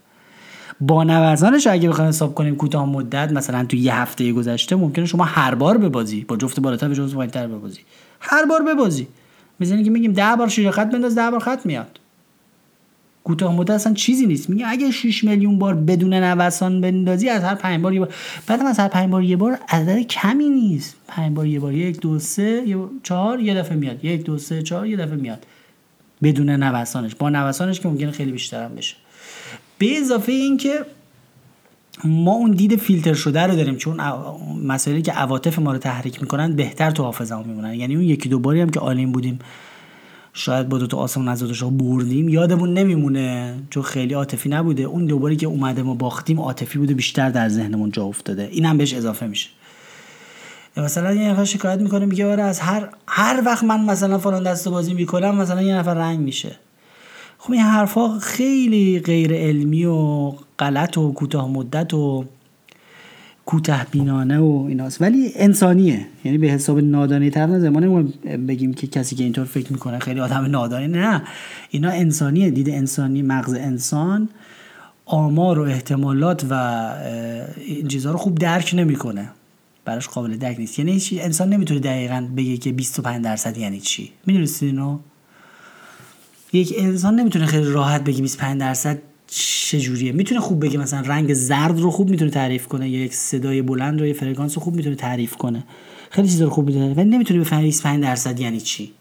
با 0.81 1.05
نوسانش 1.05 1.67
اگه 1.67 1.89
بخوایم 1.89 2.09
حساب 2.09 2.35
کنیم 2.35 2.57
کوتاه 2.57 2.87
مدت 2.87 3.33
مثلا 3.33 3.65
تو 3.65 3.77
یه 3.77 3.95
هفته 3.95 4.33
گذشته 4.33 4.77
ممکنه 4.77 5.07
شما 5.07 5.25
هر 5.25 5.55
بار 5.55 5.79
ببازی. 5.79 6.25
با 6.25 6.37
جفت 6.37 6.61
بالاتر 6.61 6.89
به 6.89 6.95
جفت 6.95 7.15
پایینتر 7.15 7.47
ببازی. 7.47 7.81
هر 8.21 8.45
بار 8.45 8.63
ببازی. 8.63 9.09
می‌زنی 9.59 9.85
که 9.85 9.91
میگیم 9.91 10.13
ده 10.13 10.37
بار 10.39 10.49
شیر 10.49 10.71
خط 10.71 10.91
بنداز 10.91 11.15
ده 11.15 11.31
بار 11.31 11.41
خط 11.41 11.67
میاد. 11.67 12.01
کوتاه 13.25 13.57
مدت 13.57 13.71
اصلا 13.71 13.95
چیزی 13.95 14.27
نیست. 14.27 14.51
میگه 14.51 14.67
اگه 14.69 14.91
6 14.91 15.25
میلیون 15.25 15.59
بار 15.59 15.75
بدون 15.75 16.15
نوسان 16.15 16.81
بندازی 16.81 17.29
از 17.29 17.43
هر 17.43 17.55
پنج 17.55 17.81
بار 17.81 17.93
یه 17.95 18.01
بار 18.01 18.15
بعدم 18.47 18.67
از 18.67 18.79
هر 18.79 18.89
پنج 18.89 19.11
بار 19.11 19.23
یه 19.23 19.37
بار 19.37 19.59
عدد 19.69 20.01
کمی 20.01 20.49
نیست. 20.49 20.97
پنج 21.09 21.35
بار 21.35 21.47
یه 21.47 21.61
بار. 21.61 21.73
یک 21.73 22.01
دو 22.01 22.19
سه 22.19 22.63
یه 22.67 22.77
چهار 23.03 23.41
یه 23.41 23.55
دفعه 23.55 23.77
میاد. 23.77 24.05
یک 24.05 24.25
دو 24.25 24.39
سه 24.39 24.63
چهار 24.63 24.87
یه 24.87 24.97
دفعه 24.97 25.17
میاد. 25.17 25.47
بدون 26.23 26.51
نوسانش. 26.51 27.15
با 27.15 27.31
نوسانش 27.31 27.81
که 27.81 27.89
ممکنه 27.89 28.11
خیلی 28.11 28.33
بیشتر 28.33 28.65
هم 28.65 28.75
بشه. 28.75 28.97
به 29.79 29.99
اضافه 29.99 30.33
این 30.33 30.57
که 30.57 30.87
ما 32.05 32.33
اون 32.33 32.51
دید 32.51 32.77
فیلتر 32.77 33.15
شده 33.15 33.43
رو 33.43 33.57
داریم 33.57 33.77
چون 33.77 34.01
مسائلی 34.65 35.03
که 35.03 35.13
عواطف 35.13 35.59
ما 35.59 35.73
رو 35.73 35.79
تحریک 35.79 36.23
می‌کنن 36.23 36.57
بهتر 36.57 36.91
تو 36.91 37.03
حافظه 37.03 37.43
میمونن. 37.43 37.75
یعنی 37.75 37.95
اون 37.95 38.05
یکی 38.05 38.29
دو 38.29 38.39
باری 38.39 38.61
هم 38.61 38.71
که 38.71 38.81
عالیم 38.81 39.13
بودیم 39.13 39.39
شاید 40.37 40.69
با 40.69 40.79
دو 40.79 40.87
تا 40.87 40.97
آسمون 40.97 41.29
از 41.29 41.63
بردیم. 41.63 42.29
یادمون 42.29 42.75
نمیمونه 42.75 43.55
چون 43.71 43.83
خیلی 43.83 44.15
عاطفی 44.15 44.49
نبوده. 44.49 44.83
اون 44.83 45.07
دوباری 45.07 45.37
که 45.37 45.47
اومده 45.47 45.83
ما 45.83 45.95
باختیم 45.95 46.41
عاطفی 46.41 46.79
بوده 46.79 46.95
بیشتر 46.95 47.31
در 47.31 47.49
ذهنمون 47.49 47.91
جا 47.91 48.05
افتاده. 48.05 48.49
این 48.53 48.65
هم 48.65 48.77
بهش 48.77 48.95
اضافه 48.95 49.27
میشه. 49.27 49.49
مثلا 50.77 51.15
یه 51.15 51.31
نفر 51.31 51.45
شکایت 51.45 51.81
می‌کنه 51.81 52.07
میگه 52.07 52.27
آره 52.27 52.43
از 52.43 52.61
هر 52.61 52.89
هر 53.07 53.43
وقت 53.47 53.65
من 53.65 53.85
مثلا 53.85 54.19
فلان 54.19 54.43
دست 54.43 54.69
بازی 54.69 54.95
می‌کنم 54.95 55.37
مثلا 55.37 55.63
یه 55.63 55.75
نفر 55.75 55.95
رنگ 55.95 56.21
میشه. 56.21 56.57
خب 57.39 57.53
این 57.53 57.63
حرفها 57.63 58.19
خیلی 58.19 59.01
غیر 59.01 59.33
علمی 59.33 59.85
و 59.85 60.33
غلط 60.59 60.99
و 60.99 61.13
کوتاه 61.13 61.49
مدت 61.49 61.95
و 61.95 62.25
کوته 63.47 63.87
بینانه 63.91 64.39
و 64.39 64.65
ایناست. 64.69 65.03
ولی 65.03 65.33
انسانیه. 65.35 66.07
یعنی 66.25 66.39
به 66.39 66.47
حساب 66.47 66.81
نادانی 66.81 67.31
تر 67.31 67.47
نه 67.47 67.71
ما 67.71 68.05
بگیم 68.49 68.75
که 68.75 68.87
کسی 68.87 69.17
که 69.17 69.25
اینطور 69.25 69.45
فکر 69.45 69.73
می‌کنه 69.73 69.99
خیلی 69.99 70.21
آدم 70.21 70.45
نادانی. 70.45 70.87
نه. 70.87 71.23
اینا 71.71 71.91
انسانیه. 71.91 72.51
دید 72.51 72.71
انسانی 72.71 73.23
مغز 73.23 73.55
انسان 73.55 74.29
آمار 75.07 75.59
و 75.59 75.63
احتمالات 75.63 76.47
و 76.51 76.55
این 77.57 77.89
چیزها 77.89 78.13
رو 78.13 78.19
خوب 78.19 78.39
درک 78.39 78.75
نمی‌کنه. 78.77 79.31
براش 79.85 80.09
قابل 80.09 80.37
درک 80.37 80.59
نیست. 80.59 80.79
یعنی 80.79 81.03
انسان 81.13 81.49
نمی‌تونه 81.49 81.81
دقیقا 81.81 82.29
بگه 82.37 82.57
که 82.57 82.73
25 82.73 83.25
درصد 83.25 83.59
یعنی 83.59 83.81
چی. 83.81 84.11
می‌دونستید 84.27 84.69
اینو؟ 84.69 84.99
یک 86.53 86.75
انسان 86.79 87.21
نمی‌تونه 87.21 87.47
خیلی 87.47 87.65
راحت 87.65 88.05
بگه 88.05 88.23
25 88.23 88.61
درصد 88.61 88.99
چجوریه؟ 89.35 90.13
می‌تونه 90.13 90.41
خوب 90.41 90.65
بگه 90.65 90.79
مثلا 90.79 91.01
رنگ 91.01 91.35
زرد 91.35 91.81
رو 91.81 91.91
خوب 91.91 92.11
می‌تونه 92.11 92.31
تعریف 92.31 92.67
کنه 92.67 92.89
یا 92.89 93.01
یک 93.05 93.15
صدای 93.15 93.63
بلند 93.63 94.01
رو 94.01 94.07
یه 94.07 94.13
فرکانس 94.13 94.55
رو 94.55 94.63
خوب 94.63 94.77
می‌تونه 94.77 94.97
تعریف 94.97 95.37
کنه. 95.37 95.65
خیلی 96.11 96.29
چیزا 96.29 96.45
رو 96.45 96.51
خوب 96.51 96.67
می‌تونه 96.67 96.95
ولی 96.95 97.11
نمی‌تونه 97.11 97.41
بفهمه 97.41 97.63
25 97.63 98.03
درصد 98.03 98.41
یعنی 98.41 98.61
چی. 98.61 98.93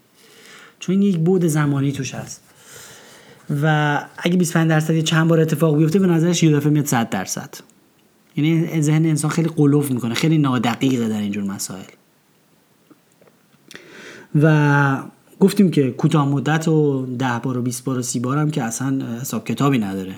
چون 0.80 0.94
این 0.94 1.02
یک 1.02 1.18
بود 1.18 1.46
زمانی 1.46 1.92
توش 1.92 2.16
هست. 2.16 2.42
و 3.62 4.06
اگه 4.18 4.38
25 4.38 4.70
درصد 4.70 5.00
چند 5.00 5.28
بار 5.28 5.40
اتفاق 5.40 5.78
بیفته 5.78 6.00
به 6.00 6.08
نظرش 6.08 6.44
یه 6.44 6.52
دفعه 6.52 6.70
میاد 6.70 6.86
100 6.86 7.10
درصد. 7.10 7.54
یعنی 8.36 8.82
ذهن 8.82 9.06
انسان 9.06 9.32
خیلی 9.32 9.50
قلوف 9.50 9.92
می‌کنه 9.92 10.14
خیلی 10.14 10.38
نادقیقه 10.38 11.10
در 11.10 11.20
اینجور 11.20 11.44
مسائل. 11.44 11.84
و 14.42 15.04
گفتیم 15.40 15.72
که 15.72 15.92
کوتاه 15.92 16.30
مدت 16.30 16.68
و 16.68 17.06
ده 17.20 17.40
بار 17.44 17.58
و 17.58 17.62
20 17.62 17.84
بار 17.84 17.98
و 17.98 18.02
سی 18.02 18.20
بار 18.20 18.38
هم 18.38 18.52
که 18.52 18.64
اصلا 18.64 19.02
حساب 19.22 19.46
کتابی 19.46 19.78
نداره. 19.78 20.16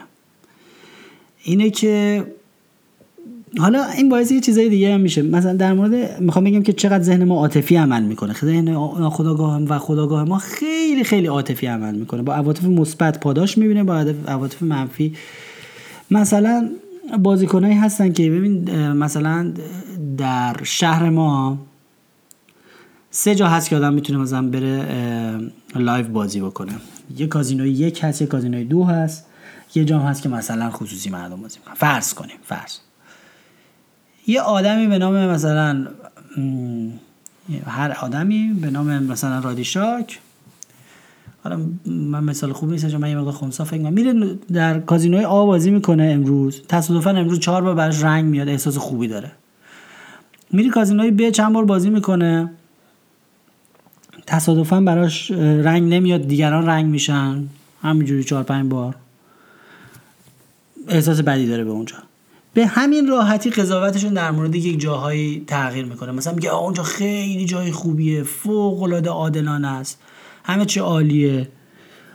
اینه 1.44 1.70
که 1.70 2.24
حالا 3.58 3.86
این 3.86 4.10
باعث 4.10 4.32
یه 4.32 4.40
چیزای 4.40 4.70
دیگه 4.70 4.94
هم 4.94 5.02
میشه. 5.02 5.22
مثلا 5.22 5.54
در 5.54 5.74
مورد 5.74 6.22
می‌خوام 6.22 6.46
بگم 6.46 6.64
که 6.64 6.74
چقدر 6.74 7.04
ذهن 7.04 7.24
ما 7.24 7.36
عاطفی 7.36 7.76
عمل 7.76 8.04
می‌کنه. 8.04 8.34
ذهن 8.34 8.70
ناخودآگاه 8.70 9.64
و 9.64 9.80
خداگاه 9.80 10.24
ما 10.24 10.38
خیلی 10.38 11.04
خیلی 11.04 11.28
عاطفی 11.28 11.68
عمل 11.68 11.96
می‌کنه. 11.96 12.22
با 12.22 12.34
عواطف 12.34 12.64
مثبت 12.64 13.20
پاداش 13.20 13.58
می‌بینه 13.58 13.84
با 13.84 13.96
عواطف 14.28 14.64
منفی. 14.64 15.14
مثلا 16.12 16.70
بازیکنایی 17.20 17.76
هستن 17.76 18.14
که 18.14 18.30
ببین 18.32 18.72
مثلا 18.92 19.54
در 20.18 20.56
شهر 20.64 21.10
ما 21.10 21.58
سه 23.18 23.36
جا 23.36 23.48
هست 23.48 23.70
که 23.70 23.76
آدم 23.76 23.94
می‌تونه 23.94 24.20
مثلا 24.20 24.48
بره 24.48 25.52
live 25.76 26.08
بازی 26.08 26.42
بکنه. 26.42 26.74
یه 27.18 27.28
کازینوی 27.28 27.70
یک 27.70 28.04
هست 28.04 28.22
یه 28.22 28.28
کازینوی 28.28 28.64
دو 28.64 28.84
هست. 28.84 29.26
یه 29.76 29.86
جام 29.86 30.02
هست 30.02 30.22
که 30.22 30.30
مثلا 30.30 30.70
خصوصی 30.70 31.10
مردم 31.10 31.42
بازی 31.42 31.60
می‌کنن. 31.60 31.74
فرض 31.74 32.14
کنیم 32.14 32.36
فرض. 32.44 32.78
یه 34.28 34.42
آدمی 34.42 34.88
به 34.88 34.98
نام 34.98 35.14
مثلا 35.14 35.88
هر 37.66 37.92
آدمی 38.02 38.58
به 38.62 38.70
نام 38.70 39.04
مثلا 39.04 39.40
رادیشاک 39.40 40.20
حالا 41.44 41.60
من 41.86 42.24
مثال 42.24 42.54
خوب 42.54 42.70
نیست 42.70 42.88
چون 42.88 43.02
من 43.02 43.10
یه 43.10 43.18
مقدار 43.18 43.34
خونسا 43.34 43.64
فکر 43.66 43.82
میره 43.82 44.38
در 44.54 44.80
کازینوی 44.80 45.26
A 45.26 45.46
بازی 45.46 45.72
می‌کنه 45.72 46.04
امروز. 46.04 46.62
تصادفا 46.68 47.10
امروز 47.10 47.40
چهار 47.40 47.62
بار 47.62 47.76
براش 47.76 48.04
رنگ 48.04 48.26
میاد 48.26 48.50
احساس 48.50 48.78
خوبی 48.78 49.08
داره. 49.08 49.32
میری 50.52 50.70
کازینوی 50.70 51.12
ب 51.12 51.30
چند 51.30 51.54
بار 51.54 51.66
بازی 51.66 51.90
می‌کنه. 51.90 52.52
تصادفا 54.28 54.82
براش 54.82 55.32
رنگ 55.32 55.94
نمیاد 55.94 56.28
دیگران 56.28 56.66
رنگ 56.66 56.86
میشن. 56.86 57.44
همینجوری 57.82 58.24
چهار 58.24 58.44
پنج 58.44 58.72
بار. 58.72 58.96
احساس 60.88 61.22
بدی 61.22 61.48
داره 61.48 61.64
به 61.64 61.70
اونجا. 61.70 61.96
به 62.54 62.66
همین 62.66 63.08
راحتی 63.08 63.50
قضاوتشون 63.50 64.14
در 64.14 64.32
مورد 64.32 64.56
یک 64.56 64.80
جاهایی 64.80 65.44
تغییر 65.48 65.86
می‌کنه. 65.86 66.12
مثلا 66.12 66.34
میگه 66.34 66.56
اونجا 66.56 66.84
خیلی 66.84 67.46
جای 67.46 67.72
خوبیه 67.72 68.24
فوق 68.24 68.84
العاده 68.84 69.10
عادلانه 69.10 69.68
است. 69.68 70.00
همه 70.44 70.66
چی 70.66 70.80
عالیه. 70.80 71.48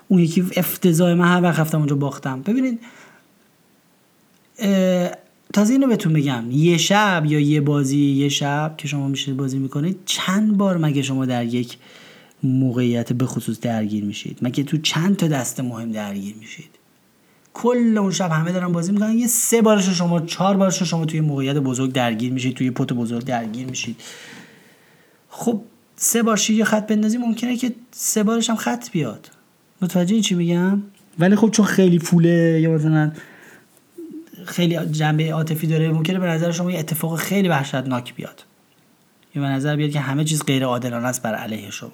اون 0.08 0.20
یکی 0.20 0.44
افتضاح 0.56 1.14
من 1.14 1.28
هر 1.28 1.42
وقت 1.42 1.58
رفتم 1.58 1.78
اونجا 1.78 1.96
باختم. 1.96 2.42
ببینید 2.42 2.80
تازه 5.52 5.72
اینو 5.72 5.86
بهتون 5.86 6.12
بگم. 6.12 6.44
یه 6.50 6.76
شب 6.76 7.22
یا 7.26 7.40
یه 7.40 7.60
بازی 7.60 7.98
یه 7.98 8.28
شب 8.28 8.74
که 8.78 8.88
شما 8.88 9.08
میشه 9.08 9.34
بازی 9.34 9.58
می‌کنید 9.58 9.98
چند 10.06 10.56
بار 10.56 10.76
مگه 10.78 11.02
شما 11.02 11.26
در 11.26 11.44
یک 11.44 11.76
موقعیت 12.42 13.12
به 13.12 13.26
خصوص 13.26 13.60
درگیر 13.60 14.04
میشید؟ 14.04 14.38
مگه 14.42 14.64
تو 14.64 14.76
چند 14.76 15.16
تا 15.16 15.28
دست 15.28 15.60
مهم 15.60 15.92
درگیر 15.92 16.34
میشید؟ 16.40 16.70
کل 17.54 17.98
اون 17.98 18.10
شب 18.10 18.30
همه 18.30 18.52
دارن 18.52 18.72
بازی 18.72 18.92
می‌کنن. 18.92 19.18
یه 19.18 19.26
سه 19.26 19.62
بارش 19.62 19.88
شما 19.88 20.20
چهار 20.20 20.56
بارش 20.56 20.82
شما 20.82 21.04
توی 21.04 21.20
موقعیت 21.20 21.56
بزرگ 21.56 21.92
درگیر 21.92 22.32
میشید 22.32 22.54
توی 22.54 22.70
پت 22.70 22.92
بزرگ 22.92 23.24
درگیر 23.24 23.66
میشید. 23.66 23.96
خب 25.28 25.60
سه 25.96 26.22
بار 26.22 26.40
یه 26.50 26.64
خط 26.64 26.86
بندازی 26.86 27.18
ممکنه 27.18 27.56
که 27.56 27.72
سه 27.90 28.22
بارش 28.22 28.50
هم 28.50 28.56
خط 28.56 28.90
بیاد. 28.90 29.30
متوجه 29.82 30.20
چی 30.20 30.34
میگم؟ 30.34 30.82
ولی 31.18 31.36
خب 31.36 31.50
چون 31.50 31.66
خیلی 31.66 31.98
فوله 31.98 32.60
یا 32.62 32.70
مثلا 32.70 33.12
خیلی 34.46 34.78
جنبه 34.86 35.32
عاطفی 35.32 35.66
داره. 35.66 35.92
ممکنه 35.92 36.18
به 36.18 36.26
نظر 36.26 36.52
شما 36.52 36.72
یه 36.72 36.78
اتفاق 36.78 37.18
خیلی 37.18 37.48
وحشتناک 37.48 38.14
بیاد. 38.14 38.44
یا 39.34 39.42
به 39.42 39.48
نظر 39.48 39.76
بیاد 39.76 39.90
که 39.90 40.00
همه 40.00 40.24
چیز 40.24 40.44
غیر 40.44 40.64
عادلانه 40.64 41.06
است 41.06 41.22
بر 41.22 41.34
علیه 41.34 41.70
شما. 41.70 41.92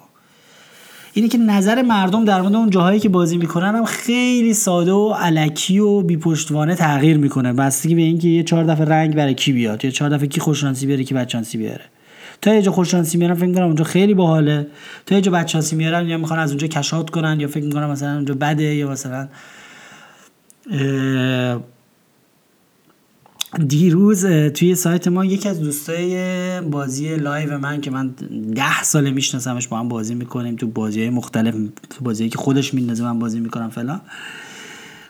اینه 1.12 1.28
که 1.28 1.38
نظر 1.38 1.82
مردم 1.82 2.24
در 2.24 2.40
مورد 2.40 2.54
اون 2.54 2.70
جاهایی 2.70 3.00
که 3.00 3.08
بازی 3.08 3.36
می‌کنن 3.36 3.74
هم 3.74 3.84
خیلی 3.84 4.54
ساده 4.54 4.92
و 4.92 5.12
علکی 5.12 5.78
و 5.78 6.00
بی 6.00 6.16
پشتوانه 6.16 6.74
تغییر 6.74 7.18
می‌کنه. 7.18 7.52
بستگی 7.52 7.94
به 7.94 8.02
اینکه 8.02 8.28
یه 8.28 8.42
چهار 8.42 8.64
دفعه 8.64 8.84
رنگ 8.84 9.14
برای 9.14 9.34
کی 9.34 9.52
بیاد 9.52 9.84
یا 9.84 9.90
چهار 9.90 10.10
دفعه 10.10 10.26
کی 10.26 10.40
خوششانسی 10.40 10.86
بیاره 10.86 11.04
کی 11.04 11.14
بدشانسی 11.14 11.58
بیاره. 11.58 11.84
تا 12.42 12.54
یه 12.54 12.62
جا 12.62 12.72
خوششانسی 12.72 13.18
میارن 13.18 13.34
فکر 13.34 13.46
می‌کنم 13.46 13.64
اونجا 13.64 13.84
خیلی 13.84 14.14
باحاله. 14.14 14.66
تا 15.06 15.14
یه 15.14 15.20
جا 15.20 15.32
بدشانسی 15.32 15.76
میارن 15.76 16.08
یا 16.08 16.18
می‌خوان 16.18 16.38
از 16.38 16.50
اونجا 16.50 16.66
cash 16.66 16.91
out 16.91 17.10
کنن 17.10 17.40
یا 17.40 17.48
فکر 17.48 17.64
می‌کنن 17.64 17.86
مثلا 17.86 18.14
اونجا 18.14 18.34
بده 18.34 18.74
یا 18.74 18.90
مثلا 18.90 19.28
دیروز 23.56 24.26
توی 24.26 24.74
سایت 24.74 25.08
ما 25.08 25.24
یکی 25.24 25.48
از 25.48 25.60
دوستای 25.60 26.60
بازی 26.60 27.16
live 27.16 27.58
من 27.58 27.80
که 27.80 27.90
من 27.90 28.14
ده 28.54 28.82
ساله 28.82 29.10
میشناسمش 29.10 29.68
با 29.68 29.78
هم 29.78 29.88
بازی 29.88 30.14
می‌کنیم 30.14 30.56
تو 30.56 30.66
بازی 30.66 31.00
های 31.00 31.10
مختلف 31.10 31.54
تو 31.90 32.04
بازی 32.04 32.28
که 32.28 32.38
خودش 32.38 32.74
میندازه 32.74 33.04
من 33.04 33.18
بازی 33.18 33.40
می‌کنم 33.40 33.68
فلان. 33.68 34.00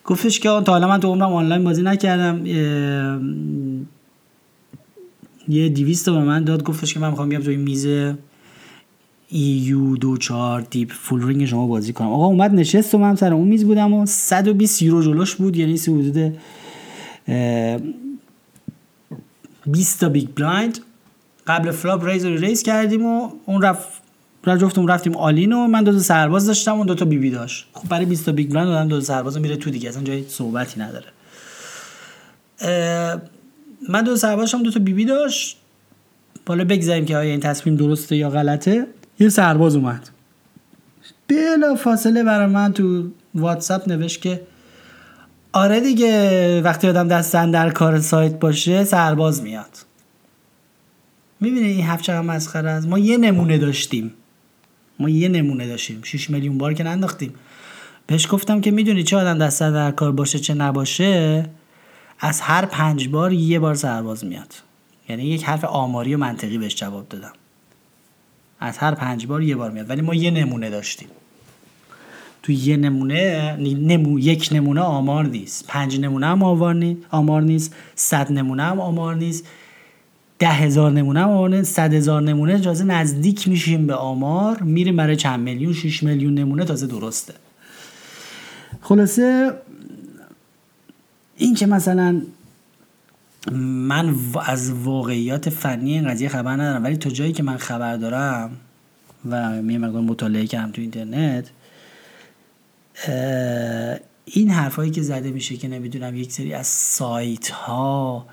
گفتش 0.05 0.41
که 0.41 0.49
تا 0.49 0.73
حالا 0.73 0.89
من 0.89 1.01
تو 1.01 1.09
عمرم 1.09 1.33
آنلاین 1.33 1.65
بازی 1.65 1.83
نکردم 1.83 2.47
یه 5.49 5.69
دیویست 5.69 6.11
به 6.11 6.19
من 6.19 6.45
داد 6.45 6.63
گفتش 6.63 6.95
که 6.95 7.01
من 7.01 7.11
می‌خوام 7.11 7.29
بیام 7.29 7.43
توی 7.43 7.57
میز 7.57 7.87
ای 9.29 9.41
یو 9.41 9.97
دو 9.97 10.17
چهار 10.17 10.61
دیپ 10.61 10.93
فول 10.93 11.27
رینگ 11.27 11.45
شما 11.45 11.67
بازی 11.67 11.93
کنم. 11.93 12.09
آقا 12.09 12.27
اومد 12.27 12.55
نشست 12.55 12.95
و 12.95 12.99
من 12.99 13.17
سر 13.17 13.33
اون 13.33 13.49
میز 13.49 13.65
بودم 13.65 13.93
و 13.93 14.07
120 14.07 14.83
یورو 14.83 15.03
جلوش 15.03 15.35
بود 15.35 15.57
یعنی 15.57 15.77
سی 15.77 15.93
حدود 15.93 16.33
20 19.67 20.01
تا 20.01 20.09
بیگ 20.09 20.29
بلایند. 20.37 20.79
قبل 21.47 21.71
فلاپ 21.71 22.05
ریز 22.05 22.25
رو 22.25 22.37
ریز 22.37 22.63
کردیم 22.63 23.07
و 23.07 23.31
اون 23.47 23.63
رفت 23.63 23.89
را 24.45 24.57
جفتم 24.57 24.87
رفتیم 24.87 25.17
آلین 25.17 25.53
و 25.53 25.67
من 25.67 25.85
دو 25.85 25.93
تا 25.93 25.99
سرباز 25.99 26.47
داشتم 26.47 26.75
اون 26.75 26.87
دو 26.87 26.95
تا 26.95 27.05
بی 27.05 27.19
بی 27.19 27.31
داشت. 27.31 27.67
خب 27.73 27.89
برای 27.89 28.05
20 28.05 28.27
تا 28.27 28.33
بیگ 28.33 28.51
بلایند 28.51 28.69
دادن 28.69 28.89
دو 28.89 28.99
تا 28.99 29.05
سرباز 29.05 29.41
میره 29.41 29.57
تو 29.57 29.71
دیگه 29.71 29.89
اصلا 29.89 30.03
جای 30.03 30.25
صحبتی 30.29 30.81
نداره. 30.81 31.07
من 33.89 34.03
دو 34.03 34.11
تا 34.11 34.17
سرباز 34.17 34.53
دو 34.53 34.71
تا 34.71 34.81
بی 34.81 34.93
بی 34.93 35.05
داشت. 35.05 35.57
بالا 36.47 36.65
بگذاریم 36.65 37.05
که 37.05 37.17
آیا 37.17 37.31
این 37.31 37.41
تصمیم 37.41 37.77
درسته 37.77 38.17
یا 38.17 38.31
غلطه. 38.31 38.87
یه 39.19 39.29
سرباز 39.29 39.77
اومد. 39.77 40.09
بلا 41.29 41.75
فاصله 41.75 42.25
برای 42.25 42.47
من 42.47 42.73
تو 42.73 43.09
واتساپ 43.35 43.89
نوشت 43.89 44.23
که 44.23 44.41
آره 45.57 45.81
دیگه 45.81 46.61
وقتی 46.61 46.89
آدم 46.89 47.09
دستن 47.09 47.51
در 47.51 47.71
کار 47.71 48.01
سایت 48.01 48.39
باشه 48.39 48.85
سرباز 48.85 49.43
میاد. 49.43 49.79
می‌بینه 51.41 51.67
این 51.67 51.87
هفت 51.87 52.05
چقدر 52.05 52.21
مسخره 52.21 52.71
است؟ 52.71 52.89
ما 52.89 52.99
یه 52.99 53.17
نمونه 53.17 53.59
داشتیم. 53.59 54.13
ما 54.99 55.09
یه 55.09 55.29
نمونه 55.29 55.67
داشتیم. 55.67 56.03
6 56.03 56.31
میلیون 56.31 56.59
بار 56.59 56.75
که 56.75 56.85
ننداختیم. 56.85 57.35
بهش 58.07 58.27
گفتم 58.31 58.61
که 58.61 58.71
می‌دونی 58.71 59.03
چه 59.03 59.17
آدم 59.17 59.39
دست 59.39 59.63
در 59.63 59.91
کار 59.91 60.13
باشه 60.13 60.39
چه 60.39 60.55
نباشه؟ 60.55 61.47
از 62.21 62.41
هر 62.41 62.67
پنج 62.67 63.09
بار 63.09 63.33
یه 63.33 63.59
بار 63.59 63.75
سرباز 63.75 64.25
میاد. 64.25 64.55
یعنی 65.09 65.25
یک 65.25 65.45
حرف 65.45 65.65
آماری 65.65 66.15
و 66.15 66.19
منطقی 66.19 66.59
بهش 66.59 66.75
جواب 66.75 67.09
دادم. 67.09 67.33
از 68.61 68.79
هر 68.79 68.95
پنج 68.95 69.27
بار 69.27 69.43
یه 69.43 69.57
بار 69.57 69.71
میاد. 69.71 69.91
ولی 69.91 70.03
ما 70.03 70.15
یه 70.15 70.31
نمونه 70.31 70.71
داشتیم. 70.71 71.09
تو 72.47 72.53
یه 72.53 72.77
نمونه 72.77 73.53
نمو 73.61 74.19
یک 74.19 74.49
نمونه 74.53 74.81
آمار 74.81 75.27
نیست. 75.27 75.65
پنج 75.69 76.01
نمونه 76.01 76.27
هم 76.27 76.43
آمار 77.11 77.43
نیست. 77.43 77.75
صد 77.95 78.33
نمونه 78.33 78.63
هم 78.63 78.81
آمار 78.81 79.15
نیست. 79.15 79.45
ده 80.39 80.49
هزار 80.49 80.93
نمونه 80.93 81.21
هم 81.21 81.29
آمار 81.29 81.49
نیست. 81.51 81.75
صد 81.75 81.95
هزار 81.95 82.23
نمونه 82.23 82.59
تازه 82.59 82.85
نزدیک 82.85 83.49
میشیم 83.49 83.87
به 83.87 83.95
آمار. 83.95 84.63
میریم 84.63 84.97
برای 84.97 85.17
چند 85.17 85.41
میلیون 85.41 85.73
شیش 85.73 86.03
میلیون 86.03 86.35
نمونه 86.35 86.65
تازه 86.65 86.87
درسته. 86.87 87.35
خلاصه 88.81 89.53
این 91.37 91.55
که 91.55 91.67
مثلا 91.67 92.23
من 93.53 94.15
از 94.47 94.73
واقعیات 94.73 95.51
فنی 95.51 95.93
این 95.93 96.09
قضیه 96.09 96.29
خبر 96.29 96.53
ندارم 96.53 96.85
ولی 96.85 96.97
تا 96.97 97.11
جایی 97.11 97.33
که 97.33 97.43
من 97.43 97.57
خبر 97.57 97.97
دارم 97.97 98.51
و 99.31 99.63
یه 99.63 99.79
مقدار 99.79 100.03
مطالعه 100.03 100.47
کردم 100.47 100.73
تو 100.73 100.81
اینترنت 100.81 101.51
این 104.25 104.51
حرفایی 104.51 104.91
که 104.91 105.03
زده 105.03 105.31
میشه 105.31 105.57
که 105.57 105.69
نمی‌دونم 105.69 106.17
یک 106.17 106.33
سری 106.33 106.55
از 106.55 106.67
سایت 106.67 107.49
ها 107.49 108.27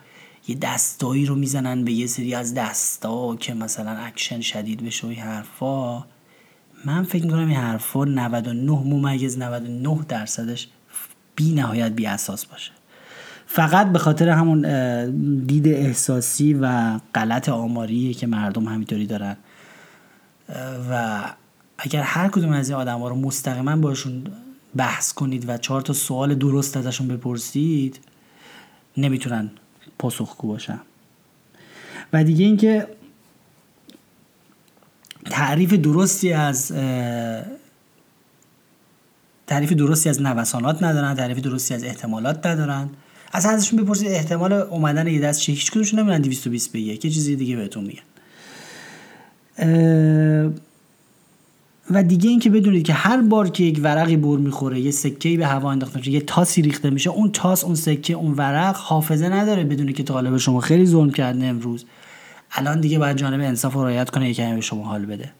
یه 0.47 0.55
دستایی 0.55 1.25
رو 1.25 1.35
می‌زنن 1.35 1.83
به 1.83 1.91
یه 1.91 2.07
سری 2.07 2.35
از 2.35 2.53
دستا 2.53 3.35
که 3.35 3.53
مثلا 3.53 3.91
اکشن 3.91 4.41
شدید 4.41 4.85
بشه 4.85 5.07
و 5.07 5.09
این 5.09 5.19
حرفا. 5.19 6.03
من 6.85 7.03
فکر 7.03 7.23
می‌کنم 7.23 7.47
این 7.47 7.57
حرفا 7.57 8.05
99 8.05 8.71
ممیز 8.71 9.37
99 9.37 9.99
درصدش 10.07 10.67
بی 11.35 11.51
نهایت 11.51 11.91
بی 11.91 12.05
اساس 12.05 12.45
باشه. 12.45 12.71
فقط 13.47 13.91
به 13.91 13.99
خاطر 13.99 14.29
همون 14.29 14.61
دید 15.45 15.67
احساسی 15.67 16.53
و 16.53 16.99
غلط 17.15 17.49
آماریه 17.49 18.13
که 18.13 18.27
مردم 18.27 18.65
همینطوری 18.65 19.07
دارن. 19.07 19.37
و 20.89 21.23
اگر 21.77 22.01
هر 22.01 22.27
کدوم 22.27 22.51
از 22.51 22.69
این 22.69 22.79
آدم 22.79 22.99
ها 22.99 23.07
رو 23.07 23.15
مستقیما 23.15 23.75
باشون 23.75 24.23
بحث 24.75 25.13
کنید 25.13 25.49
و 25.49 25.57
چهار 25.57 25.81
تا 25.81 25.93
سوال 25.93 26.35
درست 26.35 26.77
ازشون 26.77 27.07
بپرسید 27.07 27.99
نمی‌تونن 28.97 29.51
پاسخگو 29.99 30.47
باشن. 30.47 30.79
و 32.13 32.23
دیگه 32.23 32.45
اینکه 32.45 32.87
تعریف 35.25 35.73
درستی 35.73 36.33
از 36.33 36.71
تعریف 39.47 39.73
درستی 39.73 40.09
از 40.09 40.21
نوسانات 40.21 40.83
ندارن 40.83 41.15
تعریف 41.15 41.37
درستی 41.37 41.73
از 41.73 41.83
احتمالات 41.83 42.45
ندارن. 42.45 42.89
از 43.31 43.45
ازشون 43.45 43.83
بپرسید 43.83 44.07
احتمال 44.07 44.53
اومدن 44.53 45.07
یه 45.07 45.19
دست 45.19 45.39
چه 45.39 45.51
هیچ 45.51 45.71
کدومشون 45.71 45.99
نمی‌دونن 45.99 46.21
220 46.21 46.71
به 46.71 46.79
یک. 46.79 47.05
یه 47.05 47.11
چیزی 47.11 47.35
دیگه 47.35 47.55
بهتون 47.55 47.83
میگن. 47.83 48.03
و 51.91 52.03
دیگه 52.03 52.29
اینکه 52.29 52.49
بدونید 52.49 52.83
که 52.83 52.93
هر 52.93 53.21
بار 53.21 53.49
که 53.49 53.63
یک 53.63 53.79
ورقی 53.83 54.17
بر 54.17 54.37
می‌خوره 54.37 54.79
یه 54.79 54.91
سکه 54.91 55.37
به 55.37 55.47
هوا 55.47 55.71
انداخته 55.71 55.97
میشه 55.97 56.11
یه 56.11 56.21
تاسی 56.21 56.61
ریخته 56.61 56.89
میشه 56.89 57.09
اون 57.09 57.31
تاس 57.31 57.63
اون 57.63 57.75
سکه 57.75 58.13
اون 58.13 58.33
ورق 58.33 58.75
حافظه 58.75 59.29
نداره 59.29 59.63
بدونی 59.63 59.93
که 59.93 60.03
طالب 60.03 60.37
شما 60.37 60.59
خیلی 60.59 60.85
ظلم 60.85 61.11
کرده 61.11 61.45
امروز. 61.45 61.85
الان 62.51 62.81
دیگه 62.81 62.99
باید 62.99 63.17
جانب 63.17 63.41
انصاف 63.41 63.75
و 63.75 63.81
رعایت 63.81 64.09
کنه 64.09 64.29
یکی 64.29 64.53
به 64.53 64.61
شما 64.61 64.83
حال 64.83 65.05
بده. 65.05 65.31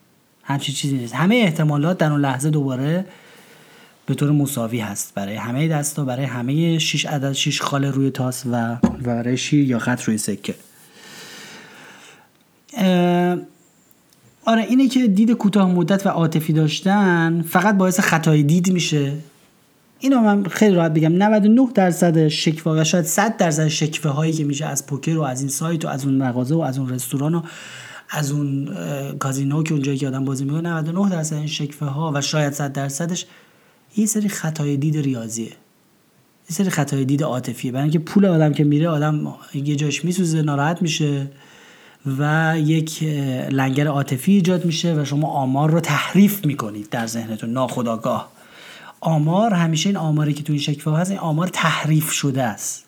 همچی 0.42 0.72
چیزی 0.72 0.96
نیست. 0.96 1.14
همه 1.14 1.34
احتمالات 1.34 1.98
در 1.98 2.12
اون 2.12 2.20
لحظه 2.20 2.50
دوباره 2.50 3.04
به 4.06 4.14
طور 4.14 4.30
مساوی 4.30 4.78
هست 4.78 5.14
برای 5.14 5.36
همه 5.36 5.68
دستا 5.68 6.04
برای 6.04 6.24
همه 6.24 6.78
6 6.78 7.06
عدد 7.06 7.32
6 7.32 7.60
خاله 7.60 7.90
روی 7.90 8.10
تاس 8.10 8.42
و 8.52 8.76
برای 9.02 9.36
شیر 9.36 9.70
یا 9.70 9.78
خط 9.78 10.02
روی 10.02 10.18
سکه. 10.18 10.54
آره 14.46 14.62
اینه 14.62 14.88
که 14.88 15.08
دید 15.08 15.30
کوتاه 15.30 15.72
مدت 15.72 16.06
و 16.06 16.08
عاطفی 16.08 16.52
داشتن 16.52 17.44
فقط 17.48 17.76
باعث 17.76 18.00
خطای 18.00 18.42
دید 18.42 18.72
میشه. 18.72 19.12
اینو 20.00 20.20
من 20.20 20.44
خیلی 20.44 20.74
راحت 20.74 20.94
بگم. 20.94 21.12
99 21.12 21.68
درصد 21.74 22.28
شکوه 22.28 22.80
و 22.80 22.84
شاید 22.84 23.04
100 23.04 23.36
درصد 23.36 23.68
شکوه 23.68 24.10
هایی 24.10 24.32
که 24.32 24.44
میشه 24.44 24.66
از 24.66 24.86
پوکر 24.86 25.18
و 25.18 25.22
از 25.22 25.40
این 25.40 25.48
سایت 25.48 25.84
و 25.84 25.88
از 25.88 26.04
اون 26.04 26.14
مغازه 26.14 26.54
و 26.54 26.60
از 26.60 26.78
اون 26.78 26.88
رستوران 26.88 27.34
و 27.34 27.42
از 28.10 28.32
اون 28.32 28.68
کازینو 29.18 29.62
که 29.62 29.72
اونجایی 29.72 29.98
که 29.98 30.08
آدم 30.08 30.24
بازی 30.24 30.44
می‌کنه 30.44 30.68
99 30.68 31.10
درصد 31.10 31.36
این 31.36 31.46
شکوه 31.46 31.88
ها 31.88 32.12
و 32.14 32.20
شاید 32.20 32.52
100 32.52 32.72
درصدش 32.72 33.26
یه 33.96 34.06
سری 34.06 34.28
خطای 34.28 34.76
دید 34.76 34.96
ریاضیه. 34.96 35.46
یه 36.50 36.56
سری 36.56 36.70
خطای 36.70 37.04
دید 37.04 37.22
عاطفیه. 37.22 37.72
برای 37.72 37.82
اینکه 37.82 37.98
پول 37.98 38.26
آدم 38.26 38.52
که 38.52 38.64
میره 38.64 38.88
آدم 38.88 39.34
یه 39.54 39.76
جاش 39.76 40.04
میسوزه 40.04 40.42
ناراحت 40.42 40.82
میشه. 40.82 41.30
و 42.06 42.54
یک 42.58 43.02
لنگر 43.50 43.86
عاطفی 43.86 44.32
ایجاد 44.32 44.64
میشه 44.64 44.94
و 44.94 45.04
شما 45.04 45.28
آمار 45.28 45.70
رو 45.70 45.80
تحریف 45.80 46.46
می‌کنید 46.46 46.90
در 46.90 47.06
ذهنتون. 47.06 47.50
ناخداگاه 47.50 48.32
آمار 49.00 49.54
همیشه 49.54 49.88
این 49.88 49.96
آماری 49.96 50.32
که 50.32 50.42
تو 50.42 50.52
این 50.52 50.62
شکل 50.62 50.90
هست 50.90 51.10
این 51.10 51.20
آمار 51.20 51.48
تحریف 51.48 52.10
شده 52.10 52.42
است. 52.42 52.84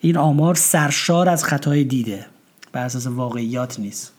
این 0.00 0.16
آمار 0.16 0.54
سرشار 0.54 1.28
از 1.28 1.44
خطای 1.44 1.84
دیده 1.84 2.26
بر 2.72 2.84
اساس 2.84 3.06
واقعیات 3.06 3.80
نیست. 3.80 4.12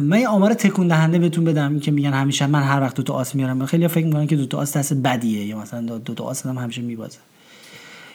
من 0.00 0.18
یه 0.20 0.28
آمار 0.28 0.54
تکون 0.54 0.88
دهنده 0.88 1.18
بهتون 1.18 1.44
بدم 1.44 1.80
که 1.80 1.90
میگن 1.90 2.12
همیشه 2.12 2.46
من 2.46 2.62
هر 2.62 2.80
وقت 2.80 2.96
دو 2.96 3.02
تا 3.02 3.14
آس 3.14 3.34
میارم. 3.34 3.66
خیلی 3.66 3.88
فکر 3.88 4.06
می‌کنن 4.06 4.26
که 4.26 4.36
دو 4.36 4.46
تا 4.46 4.58
آس 4.58 4.76
دست 4.76 4.94
بدیه 4.94 5.46
یا 5.46 5.58
مثلا 5.58 5.98
دو 5.98 6.14
تا 6.14 6.24
آس 6.24 6.46
هم 6.46 6.58
همیشه 6.58 6.82
میبازه. 6.82 7.18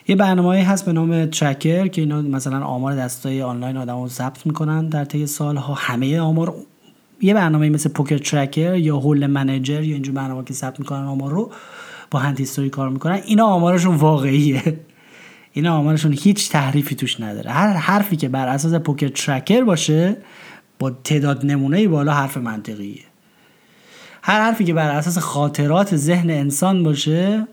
یه 0.08 0.16
برنامه 0.16 0.64
هست 0.64 0.86
به 0.86 0.92
نام 0.92 1.26
ترکر 1.26 1.86
که 1.86 2.00
اینا 2.00 2.22
مثلا 2.22 2.64
آمار 2.64 2.96
دستای 2.96 3.42
آنلاین 3.42 3.76
آدم 3.76 4.02
رو 4.02 4.08
ثبت 4.08 4.46
می‌کنن 4.46 4.88
در 4.88 5.04
طی 5.04 5.26
سالها 5.26 5.74
همه 5.74 6.20
آمار 6.20 6.54
یه 7.20 7.34
برنامه 7.34 7.70
مثل 7.70 7.90
پوکر 7.90 8.18
ترکر 8.18 8.74
یا 8.74 8.96
هول 8.96 9.26
منیجر 9.26 9.82
یا 9.82 9.94
اینجور 9.94 10.14
برنامه 10.14 10.44
که 10.44 10.54
ثبت 10.54 10.80
می‌کنن 10.80 11.04
آمار 11.04 11.30
رو 11.30 11.52
با 12.10 12.18
هند 12.18 12.38
هیستوری 12.38 12.70
کار 12.70 12.88
می‌کنن. 12.88 13.20
اینا 13.26 13.46
آمارشون 13.46 13.94
واقعیه. 13.94 14.80
اینا 15.52 15.76
آمارشون 15.76 16.12
هیچ 16.12 16.50
تحریفی 16.50 16.94
توش 16.94 17.20
نداره. 17.20 17.50
هر 17.50 17.72
حرفی 17.72 18.16
که 18.16 18.28
بر 18.28 18.48
اساس 18.48 18.74
پوکر 18.74 19.08
ترکر 19.08 19.64
باشه 19.64 20.16
با 20.78 20.90
تعداد 20.90 21.46
نمونه 21.46 21.88
بالا 21.88 22.12
حرف 22.12 22.36
منطقیه. 22.36 23.02
هر 24.22 24.40
حرفی 24.40 24.64
که 24.64 24.74
بر 24.74 24.90
اساس 24.90 25.18
خاطرات 25.18 25.96
ذهن 25.96 26.30
انسان 26.30 26.82
باشه 26.82 27.46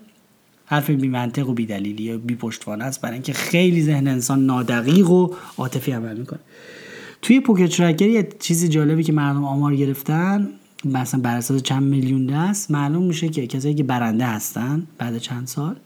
حرف 0.66 0.90
بی 0.90 1.08
منطق 1.08 1.48
و 1.48 1.54
بی 1.54 1.66
دلیلی 1.66 2.02
یا 2.02 2.18
بی 2.18 2.34
پشتوانه 2.34 2.84
است. 2.84 3.00
برای 3.00 3.14
اینکه 3.14 3.32
خیلی 3.32 3.82
ذهن 3.82 4.08
انسان 4.08 4.46
نادقیق 4.46 5.10
و 5.10 5.34
عاطفی 5.58 5.92
عمل 5.92 6.16
می‌کنه. 6.16 6.40
توی 7.22 7.40
پوکت 7.40 7.76
ترکر 7.76 8.08
یه 8.08 8.28
چیزی 8.38 8.68
جالبی 8.68 9.02
که 9.02 9.12
مردم 9.12 9.44
آمار 9.44 9.76
گرفتن 9.76 10.48
مثلا 10.84 11.20
بر 11.20 11.36
اساس 11.36 11.62
چند 11.62 11.82
میلیون 11.82 12.26
دست 12.26 12.70
معلوم 12.70 13.02
میشه 13.02 13.28
که 13.28 13.46
کسایی 13.46 13.74
که 13.74 13.82
برنده 13.82 14.26
هستن 14.26 14.86
بعد 14.98 15.18
چند 15.18 15.46
سال 15.46 15.76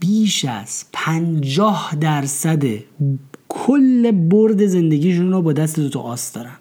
بیش 0.00 0.44
از 0.44 0.84
پنجاه 0.92 1.96
درصد 2.00 2.64
کل 3.48 4.10
برد 4.10 4.66
زندگیشون 4.66 5.32
رو 5.32 5.42
با 5.42 5.52
دست 5.52 5.80
دوتا 5.80 6.00
آس 6.00 6.32
دارن. 6.32 6.56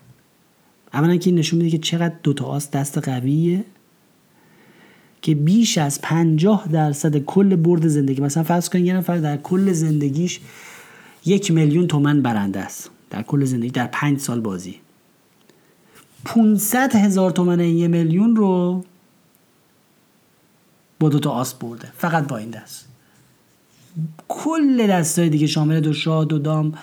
اولا 0.94 1.16
که 1.16 1.30
این 1.30 1.40
نشون 1.40 1.58
میده 1.58 1.72
که 1.72 1.78
چقدر 1.78 2.16
دوتا 2.24 2.46
آس 2.46 2.72
دست 2.72 2.98
قویه. 2.98 3.64
که 5.22 5.36
بیش 5.36 5.78
از 5.78 6.02
پنجاه 6.02 6.68
درصد 6.72 7.18
کل 7.18 7.56
برد 7.56 7.88
زندگی 7.88 8.22
مثلا 8.22 8.44
فرض 8.44 8.70
کنید 8.70 8.86
یه 8.86 8.94
نفر 8.94 9.18
در 9.18 9.38
کل 9.38 9.72
زندگیش 9.72 10.40
یک 11.26 11.52
میلیون 11.52 11.88
تومن 11.88 12.22
برنده 12.22 12.60
است. 12.60 12.90
در 13.10 13.22
کل 13.22 13.46
زندگی 13.46 13.70
در 13.70 13.88
پنج 13.88 14.20
سال 14.20 14.40
بازی. 14.40 14.76
500 16.26 16.96
هزار 16.96 17.32
تومن 17.32 17.60
این 17.60 17.78
یه 17.78 17.88
میلیون 17.88 18.36
رو 18.36 18.84
با 21.00 21.10
دوتا 21.10 21.32
آس 21.32 21.54
برده. 21.54 21.88
فقط 21.98 22.28
با 22.28 22.38
این 22.38 22.50
دست. 22.50 22.88
کل 24.28 24.88
دستای 24.88 25.30
دیگه 25.30 25.48
شامل 25.48 25.80
دو 25.80 25.94
شاه 25.94 26.26
دو 26.26 26.40
دام 26.40 26.74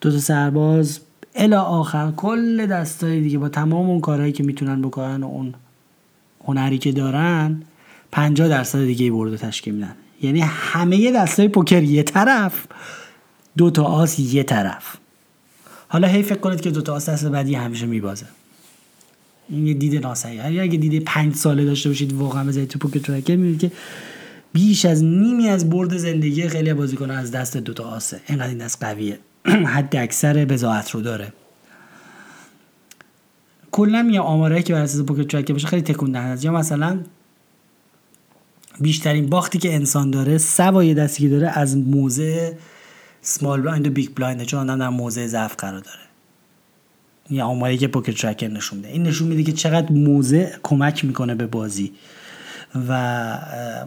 دو 0.00 0.10
تا 0.10 0.18
سرباز. 0.18 1.00
الا 1.34 1.62
آخر 1.62 2.10
کل 2.10 2.66
دستای 2.66 3.20
دیگه 3.20 3.38
با 3.38 3.48
تمام 3.48 3.90
اون 3.90 4.00
کارهایی 4.00 4.32
که 4.32 4.42
می‌تونن 4.42 4.82
بکنن 4.82 5.22
و 5.22 5.26
اون 5.26 5.54
هنری 6.44 6.78
که 6.78 6.92
دارن 6.92 7.62
50 8.12 8.48
درصد 8.48 8.84
دیگه 8.84 9.10
برده 9.10 9.36
تشکیل 9.36 9.74
میدن. 9.74 9.94
یعنی 10.22 10.40
همه 10.40 11.12
دستای 11.12 11.48
پوکر 11.48 11.82
یه 11.82 12.02
طرف 12.02 12.66
دو 13.56 13.70
تا 13.70 13.84
آس 13.84 14.18
یه 14.18 14.42
طرف. 14.42 14.96
حالا 15.88 16.08
هی 16.08 16.22
فکر 16.22 16.38
کنید 16.38 16.60
که 16.60 16.70
دو 16.70 16.82
تا 16.82 16.94
آس 16.94 17.08
دست 17.08 17.26
بعدی 17.26 17.54
همیشه 17.54 17.86
میبازه. 17.86 18.26
این 19.48 19.66
یه 19.66 19.74
دید 19.74 20.02
ناسعی. 20.02 20.60
اگه 20.60 20.78
دیده 20.78 21.00
پنج 21.00 21.34
ساله 21.34 21.64
داشته 21.64 21.88
باشید 21.88 22.12
واقعا 22.12 22.44
بذارید 22.44 22.68
تو 22.68 22.78
پوکر 22.78 22.98
ترکر 22.98 23.36
می‌بینید 23.36 23.60
که 23.60 23.72
بیش 24.52 24.84
از 24.84 25.04
نیمی 25.04 25.48
از 25.48 25.70
برد 25.70 25.96
زندگی 25.96 26.48
خیلی 26.48 26.74
بازیکن 26.74 27.10
از 27.10 27.30
دست 27.30 27.56
دوتا 27.56 27.84
آسه. 27.84 28.20
اینقدر 28.28 28.48
این 28.48 28.58
دست 28.58 28.84
قویه. 28.84 29.18
حد 29.74 29.96
اکثر 29.96 30.44
بزاعت 30.44 30.90
رو 30.90 31.00
داره. 31.00 31.32
کلا 33.72 34.08
یه 34.12 34.20
آماره 34.20 34.62
که 34.62 34.72
بر 34.72 34.80
اساس 34.80 35.00
پوکر 35.00 35.22
ترکر 35.22 35.52
باشه 35.52 35.66
خیلی 35.66 35.82
تکون 35.82 36.12
دهنده 36.12 36.44
یا 36.44 36.52
مثلا 36.52 37.00
بیشترین 38.80 39.26
باختی 39.26 39.58
که 39.58 39.74
انسان 39.74 40.10
داره 40.10 40.38
سوای 40.38 40.94
دستی 40.94 41.22
که 41.22 41.28
داره 41.28 41.48
از 41.48 41.76
موزه 41.76 42.58
small 43.22 43.60
blind 43.60 43.86
و 43.86 43.90
big 43.90 44.10
blind 44.14 44.42
چون 44.42 44.60
آدم 44.60 44.78
در 44.78 44.88
موضع 44.88 45.26
ضعف 45.26 45.54
قرار 45.58 45.80
داره. 45.80 45.98
یه 47.30 47.42
آماری 47.42 47.78
که 47.78 47.88
PokerTracker 47.88 48.48
نشون 48.48 48.78
میده. 48.78 48.88
این 48.88 49.02
نشون 49.02 49.28
میده 49.28 49.42
که 49.42 49.52
چقدر 49.52 49.92
موضع 49.92 50.58
کمک 50.62 51.04
می‌کنه 51.04 51.34
به 51.34 51.46
بازی 51.46 51.92
و 52.88 53.38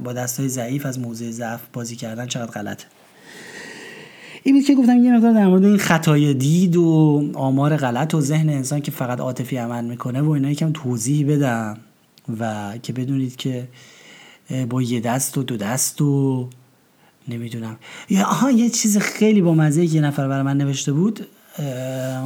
با 0.04 0.14
دستای 0.14 0.50
ضعیف 0.50 0.86
از 0.86 1.00
موضع 1.00 1.32
ضعف 1.32 1.62
بازی 1.74 1.96
کردن 1.96 2.28
چقدر 2.28 2.52
غلطه. 2.52 2.86
این 4.48 4.64
که 4.64 4.76
گفتم 4.76 5.04
یه 5.04 5.14
مقدار 5.14 5.34
در 5.34 5.48
مورد 5.48 5.66
این 5.66 5.78
خطای 5.78 6.34
دید 6.34 6.76
و 6.76 7.24
آمار 7.34 7.78
غلط 7.78 8.14
و 8.14 8.22
ذهن 8.22 8.50
انسان 8.50 8.82
که 8.82 8.92
فقط 8.92 9.20
عاطفی 9.20 9.58
عمل 9.58 9.86
می‌کنه 9.86 10.22
و 10.22 10.30
اینا 10.30 10.52
یکم 10.52 10.72
توضیح 10.74 11.28
بدم 11.28 11.78
و 12.40 12.74
که 12.84 12.94
بدونید 12.94 13.36
که 13.36 13.68
با 14.70 14.82
یه 14.82 15.00
دست 15.00 15.38
و 15.38 15.44
دو 15.44 15.58
دست 15.58 16.02
و 16.02 16.50
نمی‌دونم. 17.28 17.78
یا 18.10 18.26
آها 18.26 18.52
یه 18.52 18.70
چیز 18.70 18.98
خیلی 18.98 19.42
با 19.42 19.54
مزه 19.54 19.96
یه 19.96 20.02
نفر 20.02 20.28
برای 20.28 20.44
من 20.44 20.58
نوشته 20.58 20.94
بود 20.94 21.28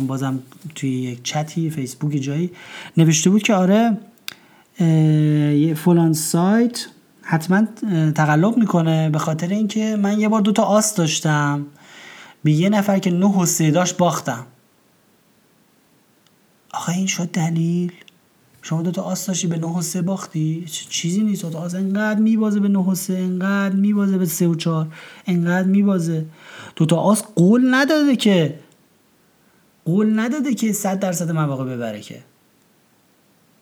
بازم 0.07 0.39
توی 0.75 0.89
یک 0.89 1.23
چتی 1.23 1.69
فیسبوک 1.69 2.15
جایی 2.21 2.51
نوشته 2.97 3.29
بود 3.29 3.43
که 3.43 3.53
آره 3.53 3.97
یه 5.59 5.73
فلان 5.73 6.13
سایت 6.13 6.85
حتما 7.21 7.63
تقلب 8.15 8.57
می‌کنه 8.57 9.09
به 9.09 9.17
خاطر 9.17 9.47
اینکه 9.47 9.95
من 9.95 10.19
یه 10.19 10.29
بار 10.29 10.41
دوتا 10.41 10.63
آس 10.63 10.95
داشتم. 10.95 11.65
به 12.43 12.51
یه 12.51 12.69
نفر 12.69 12.99
که 12.99 13.11
نه 13.11 13.37
و 13.37 13.45
سه 13.45 13.71
داشت 13.71 13.97
باختم. 13.97 14.45
آخه 16.73 16.91
این 16.91 17.07
شد 17.07 17.31
دلیل؟ 17.31 17.91
شما 18.61 18.81
دوتا 18.81 19.01
آس 19.01 19.25
داشتی 19.25 19.47
به 19.47 19.57
نه 19.57 19.77
و 19.77 19.81
سه 19.81 20.01
باختی؟ 20.01 20.65
چیزی 20.89 21.21
نیست؟ 21.21 21.41
دوتا 21.41 21.59
آس 21.59 21.75
انقدر 21.75 22.19
میبازه 22.19 22.59
به 22.59 22.67
نه 22.67 22.79
و 22.79 22.95
سه 22.95 23.13
انقدر 23.13 23.75
میبازه 23.75 24.17
به 24.17 24.25
سه 24.25 24.47
و 24.47 24.55
چهار 24.55 24.87
انقدر 25.27 25.67
میبازه. 25.67 26.25
دوتا 26.75 26.97
آس 26.97 27.23
قول 27.35 27.75
نداده 27.75 28.15
که 28.15 28.59
قول 29.85 30.19
نداده 30.19 30.53
که 30.53 30.73
صد 30.73 30.99
درصد 30.99 31.31
مواقع 31.31 31.65
ببره 31.65 32.01
که. 32.01 32.23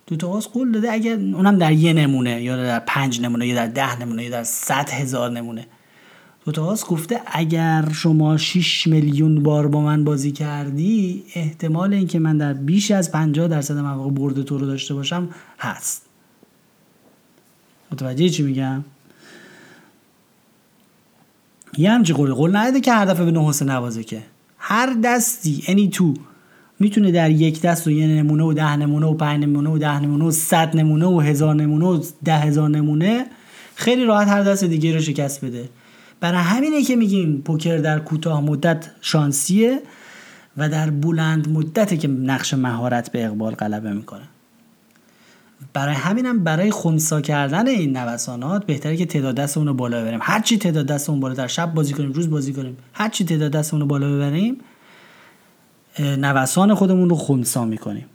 دو 0.08 0.16
تا 0.16 0.40
قول 0.40 0.72
داده 0.72 0.92
اگر 0.92 1.14
اونم 1.14 1.58
در 1.58 1.72
یه 1.72 1.94
نمونه 1.94 2.44
یا 2.44 2.58
در 2.58 2.80
پنج 2.80 3.22
نمونه 3.22 3.48
یا 3.48 3.56
در 3.56 3.68
ده 3.68 4.00
نمونه 4.00 4.24
یا 4.24 4.30
در 4.30 4.44
صد 4.44 4.90
هزار 4.90 5.32
نمونه. 5.32 5.66
دو 6.48 6.54
تا 6.54 6.76
گفته 6.88 7.22
اگر 7.26 7.90
شما 7.94 8.38
6 8.38 8.88
میلیون 8.88 9.44
بار 9.44 9.68
با 9.68 9.82
من 9.82 10.04
بازی 10.04 10.32
کردی 10.32 11.24
احتمال 11.36 11.94
اینکه 11.94 12.20
من 12.20 12.38
در 12.38 12.54
بیش 12.54 12.92
از 12.92 13.12
50 13.12 13.48
درصد 13.48 13.78
مواقع 13.78 14.10
برد 14.10 14.42
تو 14.42 14.58
رو 14.58 14.66
داشته 14.66 14.94
باشم 14.94 15.30
هست. 15.60 16.06
متوجه 17.92 18.30
چی 18.30 18.44
میگم؟ 18.44 18.84
یه 21.78 21.92
همچه 21.92 22.14
قول 22.14 22.34
قول 22.34 22.56
نده 22.56 22.82
که 22.82 22.92
هر 22.92 23.06
دفعه 23.06 23.26
به 23.26 23.32
نه 23.32 23.52
نوازه 23.62 24.04
که. 24.04 24.24
هر 24.58 24.94
دستی 25.04 25.64
any 25.66 25.96
تو 25.96 26.14
می‌تونه 26.80 27.12
در 27.12 27.32
یک 27.32 27.62
دست 27.62 27.88
و 27.88 27.92
یه 27.92 28.08
نمونه 28.08 28.44
و 28.44 28.54
ده 28.54 28.76
نمونه 28.76 29.06
و 29.06 29.14
پنج 29.14 29.44
نمونه 29.44 29.70
و 29.70 29.78
ده 29.78 30.00
نمونه 30.00 30.26
و 30.26 30.32
صد 30.32 30.76
نمونه 30.78 31.06
و 31.06 31.20
هزار 31.20 31.56
نمونه 31.56 31.86
و 31.86 32.04
ده 32.24 32.38
هزار 32.38 32.70
نمونه 32.70 33.26
خیلی 33.76 34.06
راحت 34.06 34.28
هر 34.28 34.44
دست 34.44 34.64
دیگه 34.64 34.94
رو 34.94 35.02
شکست 35.02 35.46
بده. 35.46 35.70
برای 36.20 36.42
همینه 36.42 36.84
که 36.84 36.96
میگیم 36.96 37.42
پوکر 37.46 37.78
در 37.78 38.00
کوتاه 38.00 38.42
مدت 38.42 38.90
شانسیه 39.02 39.82
و 40.58 40.70
در 40.70 40.90
بلند 40.90 41.50
مدته 41.50 41.98
که 41.98 42.08
نقش 42.08 42.54
مهارت 42.54 43.12
به 43.12 43.26
اقبال 43.26 43.56
غلبه 43.56 43.94
می‌کنه. 43.94 44.24
برای 45.74 45.96
همینم 45.96 46.44
برای 46.44 46.72
خونسا 46.72 47.22
کردن 47.22 47.68
این 47.68 47.98
نوسانات 47.98 48.66
بهتره 48.66 48.98
که 48.98 49.06
تعداد 49.06 49.36
دستمون 49.36 49.68
رو 49.68 49.74
بالا 49.74 50.02
ببریم. 50.02 50.20
هر 50.22 50.40
چی 50.40 50.58
تعداد 50.58 50.86
دستمون 50.86 51.20
بالا 51.20 51.34
در 51.34 51.48
شب 51.48 51.74
بازی 51.74 51.94
کنیم 51.94 52.12
روز 52.12 52.30
بازی 52.30 52.54
کنیم 52.54 52.78
هر 52.94 53.10
چی 53.10 53.26
تعداد 53.26 53.52
دستمون 53.52 53.82
رو 53.82 53.88
بالا 53.88 54.16
ببریم 54.16 54.58
نوسان 56.00 56.74
خودمون 56.74 57.10
رو 57.10 57.16
خونسا 57.16 57.66
می‌کنیم. 57.66 58.06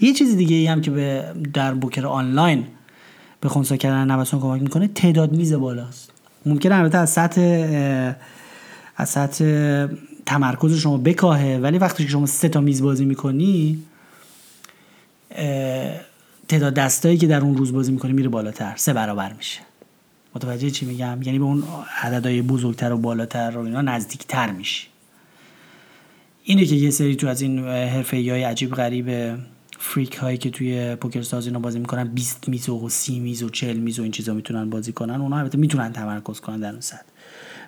یه 0.00 0.12
چیز 0.12 0.36
دیگه 0.36 0.56
ای 0.56 0.66
هم 0.66 0.80
که 0.80 0.90
به 0.90 1.24
در 1.54 1.74
بوکر 1.74 2.06
آنلاین 2.06 2.64
به 3.40 3.48
خونسا 3.48 3.76
کردن 3.76 4.10
نوسان 4.10 4.40
کمک 4.40 4.62
می‌کنه 4.62 4.88
تعداد 4.88 5.32
میز 5.32 5.52
بالاست. 5.52 6.12
ممکنه 6.46 6.74
البته 6.74 6.98
از 6.98 7.10
سطح 7.10 8.14
از 8.96 9.08
سطح 9.08 9.44
تمرکز 10.26 10.78
شما 10.78 10.96
بکاهه 10.96 11.58
ولی 11.62 11.78
وقتی 11.78 12.04
که 12.04 12.10
شما 12.10 12.26
سه 12.26 12.48
تا 12.48 12.60
میز 12.60 12.82
بازی 12.82 13.04
می‌کنی 13.04 13.82
تعداد 16.48 16.74
دستایی 16.74 17.18
که 17.18 17.26
در 17.26 17.40
اون 17.40 17.56
روز 17.56 17.72
بازی 17.72 17.92
می‌کنی 17.92 18.12
میره 18.12 18.28
بالاتر 18.28 18.72
سه 18.76 18.92
برابر 18.92 19.32
میشه. 19.32 19.60
متوجه 20.34 20.70
چی 20.70 20.86
میگم؟ 20.86 21.22
یعنی 21.22 21.38
به 21.38 21.44
اون 21.44 21.64
عددهای 22.02 22.42
بزرگتر 22.42 22.92
و 22.92 22.98
بالاتر 22.98 23.52
و 23.56 23.58
اینا 23.58 23.82
نزدیکتر 23.82 24.50
میشی. 24.50 24.86
اینه 26.44 26.64
که 26.64 26.74
یه 26.74 26.90
سری 26.90 27.16
تو 27.16 27.26
از 27.28 27.40
این 27.40 27.58
حرفه 27.68 28.16
های 28.16 28.42
عجیب 28.42 28.74
غریب 28.74 29.36
فریک 29.78 30.14
هایی 30.14 30.38
که 30.38 30.50
توی 30.50 30.96
پوکر 30.96 31.22
ساز 31.22 31.46
اینا 31.46 31.58
بازی 31.58 31.78
می‌کنن 31.78 32.04
20 32.04 32.48
میز 32.48 32.68
و 32.68 32.88
30 32.88 33.20
میز 33.20 33.42
و 33.42 33.48
40 33.48 33.76
میز 33.76 33.98
و 33.98 34.02
این 34.02 34.12
چیزا 34.12 34.34
می‌تونن 34.34 34.70
بازی 34.70 34.92
کنن. 34.92 35.20
اونا 35.20 35.38
البته 35.38 35.58
می‌تونن 35.58 35.92
تمرکز 35.92 36.40
کنن 36.40 36.60
در 36.60 36.70
اون 36.70 36.80
سطح. 36.80 37.02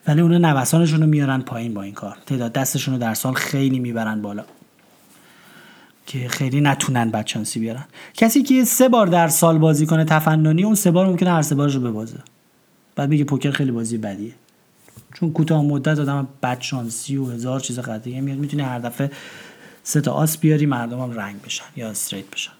ولی 0.07 0.21
اونا 0.21 0.39
نوسانشون 0.39 1.01
رو 1.01 1.07
میارن 1.07 1.41
پایین 1.41 1.75
با 1.75 1.83
این 1.83 1.95
کار. 1.95 2.17
تعداد 2.27 2.53
دستشون 2.53 2.95
رو 2.95 3.01
در 3.01 3.15
سال 3.15 3.35
خیلی 3.35 3.79
می‌برن 3.79 4.23
بالا. 4.23 4.45
که 6.07 6.29
خیلی 6.29 6.61
نتونن 6.61 7.11
بچانسی 7.11 7.61
بیارن. 7.61 7.85
کسی 8.15 8.43
که 8.43 8.65
سه 8.65 8.89
بار 8.89 9.07
در 9.07 9.29
سال 9.29 9.59
بازی 9.59 9.87
کنه 9.87 10.05
تفننی 10.05 10.65
اون 10.65 10.75
سه 10.75 10.91
بار 10.91 11.07
ممکنه 11.07 11.31
هر 11.31 11.43
سه 11.43 11.55
بارش 11.55 11.75
رو 11.75 11.81
ببازه. 11.81 12.19
بعد 12.97 13.11
بگه 13.11 13.25
پوکر 13.25 13.51
خیلی 13.51 13.71
بازی 13.71 13.99
بدیه. 13.99 14.33
چون 15.15 15.33
کوتاه 15.33 15.65
مدت 15.65 15.99
آدم 15.99 16.29
بچانسی 16.43 17.17
و 17.17 17.27
هزار 17.27 17.61
چیز 17.61 17.79
قضیه 17.79 18.21
میاد 18.21 18.39
می‌تونه 18.39 18.65
هر 18.65 18.79
دفعه 18.79 19.11
سه 19.89 20.01
تا 20.01 20.13
آس 20.13 20.39
بیاری 20.39 20.67
مردم 20.67 21.01
هم 21.01 21.11
رنگ 21.13 21.43
بشن 21.43 21.65
یا 21.77 21.91
استریت 21.91 22.31
بشن. 22.31 22.53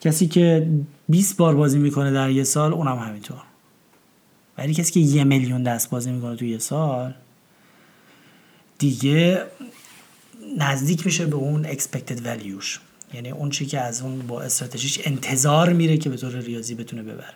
کسی 0.00 0.26
که 0.26 0.66
20 1.08 1.36
بار 1.36 1.54
بازی 1.54 1.78
می‌کنه 1.78 2.12
در 2.12 2.30
یه 2.30 2.44
سال 2.44 2.72
اونم 2.72 2.98
همینطور. 2.98 3.42
ولی 4.58 4.74
کسی 4.74 4.92
که 4.92 5.00
یه 5.00 5.24
میلیون 5.24 5.62
دست 5.62 5.90
بازی 5.90 6.10
می‌کنه 6.10 6.36
تو 6.36 6.44
یه 6.44 6.58
سال 6.58 7.14
دیگه 8.78 9.46
نزدیک 10.58 11.06
میشه 11.06 11.26
به 11.26 11.36
اون 11.36 11.72
expected 11.72 12.20
valueش 12.24 12.80
یعنی 13.14 13.30
اون 13.30 13.50
چی 13.50 13.66
که 13.66 13.80
از 13.80 14.02
اون 14.02 14.18
با 14.18 14.42
استراتژیش 14.42 15.00
انتظار 15.04 15.72
میره 15.72 15.98
که 15.98 16.10
به 16.10 16.16
طور 16.16 16.36
ریاضی 16.36 16.74
بتونه 16.74 17.02
ببره. 17.02 17.34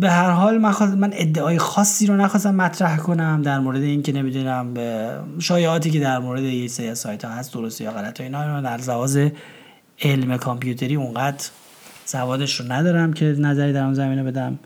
به 0.00 0.10
هر 0.10 0.30
حال 0.30 0.58
من, 0.58 0.94
من 0.94 1.10
ادعای 1.12 1.58
خاصی 1.58 2.06
رو 2.06 2.16
نخواستم 2.16 2.54
مطرح 2.54 2.96
کنم 2.96 3.42
در 3.42 3.58
مورد 3.58 3.82
اینکه 3.82 4.12
نمی‌دونم 4.12 4.74
به 4.74 5.10
شایعاتی 5.38 5.90
که 5.90 6.00
در 6.00 6.18
مورد 6.18 6.42
یه 6.42 6.68
سری 6.68 6.94
سایت 6.94 7.24
ها 7.24 7.30
هست 7.30 7.52
درست 7.52 7.80
یا 7.80 7.90
غلط 7.90 8.20
اینا 8.20 8.60
در 8.60 8.76
لحاظ 8.76 9.18
علم 10.02 10.36
کامپیوتری 10.36 10.94
اونقدر 10.94 11.46
سوادش 12.04 12.60
رو 12.60 12.72
ندارم 12.72 13.12
که 13.12 13.24
نظری 13.24 13.72
در 13.72 13.84
اون 13.84 13.94
زمینه 13.94 14.22
بدم. 14.22 14.58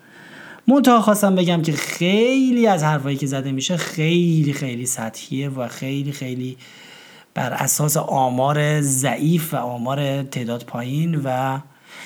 منتها 0.68 1.00
خواستم 1.00 1.34
بگم 1.34 1.62
که 1.62 1.72
خیلی 1.72 2.66
از 2.66 2.82
حرفایی 2.82 3.16
که 3.16 3.26
زده 3.26 3.52
میشه 3.52 3.76
خیلی 3.76 4.52
خیلی 4.52 4.86
سطحیه 4.86 5.48
و 5.48 5.68
خیلی 5.68 6.12
خیلی 6.12 6.56
بر 7.34 7.52
اساس 7.52 7.96
آمار 7.96 8.80
ضعیف 8.80 9.54
و 9.54 9.56
آمار 9.56 10.22
تعداد 10.22 10.64
پایین 10.64 11.20
و 11.24 11.58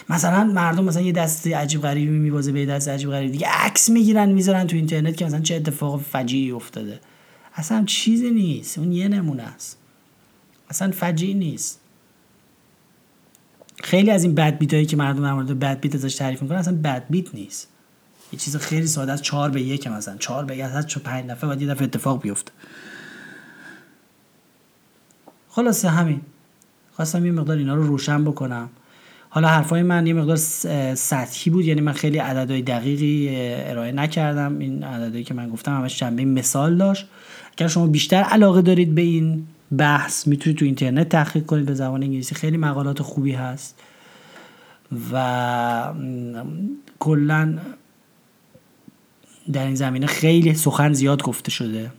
مثلا 0.09 0.45
مردم 0.45 0.85
مثلا 0.85 1.03
یه 1.03 1.13
دست 1.13 1.47
عجیب 1.47 1.83
غریبی 1.83 2.19
میبازه 2.19 2.53
به 2.53 2.67
دست 2.67 2.89
عجیب 2.89 3.11
غریبی. 3.11 3.33
دیگه 3.33 3.49
عکس 3.49 3.91
می‌گیرن 3.91 4.29
می‌ذارن 4.29 4.67
تو 4.67 4.77
اینترنت 4.77 5.17
که 5.17 5.25
مثلا 5.25 5.41
چه 5.41 5.55
اتفاق 5.55 6.01
فجیعی 6.01 6.51
افتاده. 6.51 7.01
اصلا 7.55 7.85
چیزی 7.85 8.31
نیست. 8.31 8.79
اون 8.79 8.93
یه 8.93 9.09
نمونه 9.09 9.43
است. 9.43 9.79
اصلا 10.71 10.91
فجیع 10.91 11.35
نیست. 11.35 11.81
خیلی 13.83 14.11
از 14.11 14.25
این 14.25 14.35
بد 14.35 14.59
بیت 14.59 14.75
هایی 14.75 14.87
که 14.87 14.97
مردم 14.97 15.23
در 15.23 15.33
مورد 15.33 15.59
بد 15.59 15.81
بیت 15.81 15.95
ازش 15.95 16.15
تعریف 16.15 16.43
می‌کنن 16.43 16.59
اصلا 16.59 16.77
بد 16.85 17.05
بیت 17.11 17.35
نیست. 17.35 17.69
یه 18.33 18.39
چیز 18.39 18.57
خیلی 18.57 18.87
ساده 18.87 19.13
است. 19.13 19.23
چهار 19.23 19.51
به 19.51 19.63
یک 19.63 19.87
مثلا. 19.87 20.17
چهار 20.17 20.45
به 20.45 20.57
یک 20.57 20.65
از 20.65 20.87
چه 20.87 21.01
پنج 21.01 21.31
دفعه 21.31 21.47
باید 21.47 21.63
یه 21.63 21.69
دفعه 21.69 21.85
اتفاق 21.85 22.23
بیفته. 22.23 22.53
خلاصه 25.49 25.89
همین. 25.89 26.21
خواستم 26.93 27.27
یه 27.27 27.33
مقدار 27.33 27.57
اینا 27.57 27.75
رو 27.75 27.87
روشن 27.87 28.25
بکنم. 28.25 28.69
حالا 29.35 29.49
حرفای 29.49 29.82
من 29.82 30.07
یه 30.07 30.12
مقدار 30.12 30.37
سطحی 30.95 31.51
بود 31.51 31.64
یعنی 31.64 31.80
من 31.80 31.93
خیلی 31.93 32.18
عددهای 32.18 32.62
دقیقی 32.62 33.28
ارائه 33.70 33.93
نکردم. 33.93 34.59
این 34.59 34.85
عددهایی 34.85 35.24
که 35.24 35.35
من 35.35 35.49
گفتم 35.49 35.76
همش 35.76 35.99
چند 35.99 36.20
مثال 36.20 36.76
داشت. 36.76 37.07
اگر 37.53 37.68
شما 37.68 37.87
بیشتر 37.87 38.16
علاقه 38.22 38.62
دارید 38.62 38.95
به 38.95 39.03
این 39.03 39.47
بحث 39.78 40.26
می‌تونید 40.26 40.59
تو 40.59 40.64
اینترنت 40.64 41.09
تحقیق 41.09 41.47
کنید. 41.47 41.66
به 41.66 41.74
زبان 41.74 42.03
انگلیسی 42.03 42.35
خیلی 42.35 42.57
مقالات 42.57 43.03
خوبی 43.03 43.32
هست. 43.32 43.80
و 45.12 45.95
کلا 46.99 47.59
در 49.53 49.64
این 49.66 49.74
زمینه 49.74 50.07
خیلی 50.07 50.55
سخن 50.55 50.93
زیاد 50.93 51.22
گفته 51.22 51.51
شده. 51.51 51.91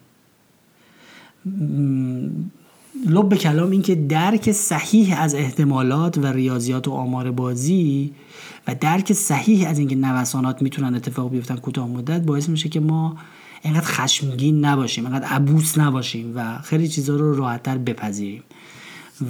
لب 3.06 3.36
کلام 3.36 3.72
این 3.72 3.82
که 3.82 3.96
درک 3.96 4.52
صحیح 4.52 5.22
از 5.22 5.36
احتمالات 5.36 6.18
و 6.18 6.26
ریاضیات 6.26 6.88
و 6.88 6.92
آمار 6.92 7.32
بازی 7.32 8.12
و 8.68 8.76
درک 8.76 9.14
صحیح 9.14 9.70
از 9.70 9.80
اینکه 9.80 9.96
نوسانات 9.96 10.62
می‌تونن 10.62 10.96
اتفاق 10.96 11.32
بیفتن 11.32 11.56
کوتاه 11.56 11.88
مدت 11.88 12.22
باعث 12.22 12.50
میشه 12.50 12.70
که 12.70 12.80
ما 12.80 13.18
اینقدر 13.62 13.86
خشمگین 13.86 14.66
نباشیم 14.66 15.06
اینقدر 15.06 15.26
عبوس 15.26 15.78
نباشیم 15.78 16.34
و 16.36 16.58
خیلی 16.62 16.88
چیزها 16.88 17.16
رو 17.16 17.36
راحتتر 17.36 17.78
بپذیریم 17.78 18.44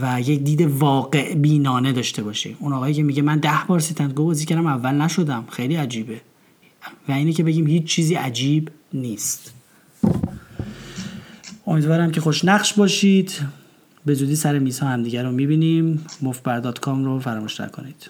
و 0.02 0.22
یک 0.22 0.44
دید 0.44 0.62
واقع 0.62 1.36
بینانه 1.36 1.92
داشته 1.92 2.24
باشیم. 2.24 2.58
اون 2.60 2.74
آقایی 2.74 2.94
که 2.94 3.04
میگه 3.04 3.22
من 3.22 3.40
ده 3.40 3.60
بار 3.68 3.80
سیتندگو 3.80 4.26
بازی 4.26 4.46
کردم 4.46 4.68
اول 4.68 4.96
نشدم. 4.96 5.46
خیلی 5.50 5.76
عجیبه. 5.76 6.22
و 7.10 7.12
اینه 7.12 7.34
که 7.34 7.44
بگیم 7.44 7.68
هیچ 7.68 7.84
چیزی 7.84 8.16
عجیب 8.16 8.70
نیست. 8.94 9.55
امیدوارم 11.68 12.12
که 12.12 12.22
خوش 12.22 12.46
نقش 12.46 12.74
باشید. 12.74 13.32
به 14.06 14.14
زودی 14.14 14.36
سر 14.36 14.60
میزها 14.60 14.90
همدیگه 14.90 15.24
رو 15.24 15.32
می‌بینیم. 15.32 16.06
مفبر.com 16.22 16.86
رو 16.86 17.20
فراموش 17.20 17.62
نکنید. 17.62 18.10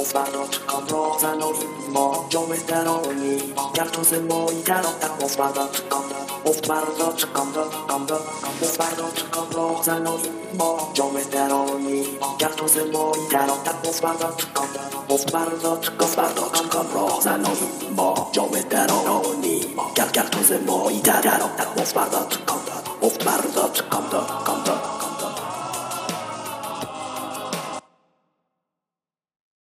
مفتبر.com 0.00 0.84
مفتبر.com 0.88 0.90
مفتبر.com 0.90 0.92
راه 0.92 1.18
زنانی 1.20 1.64
ما 1.94 2.26
جام 2.28 2.48
درانی 2.68 3.38
گر 3.74 3.84
تو 3.84 4.02
زمایی 4.02 4.62
در 4.62 4.82
مفتبر.com 5.22 6.04
مفتبر.com 6.46 7.48
مفتبر.com 8.62 9.56
راه 9.56 9.82
زنانی 9.82 10.28
ما 10.58 10.90
جام 10.94 11.20
درانی 11.32 12.06
گر 12.38 12.48
تو 12.48 12.66
زمایی 12.66 13.28
در 13.30 13.46
مفتبر.com 13.84 14.68
مفتبر.com 16.00 16.94
راه 16.94 17.20
زنانی 17.20 17.68
ما 17.96 18.30
جام 18.32 18.60
درانی 18.70 19.60
گر 19.94 20.08
گر 20.12 20.22
تو 20.22 20.42
زمایی 20.42 21.00
در 21.00 21.40
مفتبر.com 21.76 22.60
مفتبر.com 23.02 24.79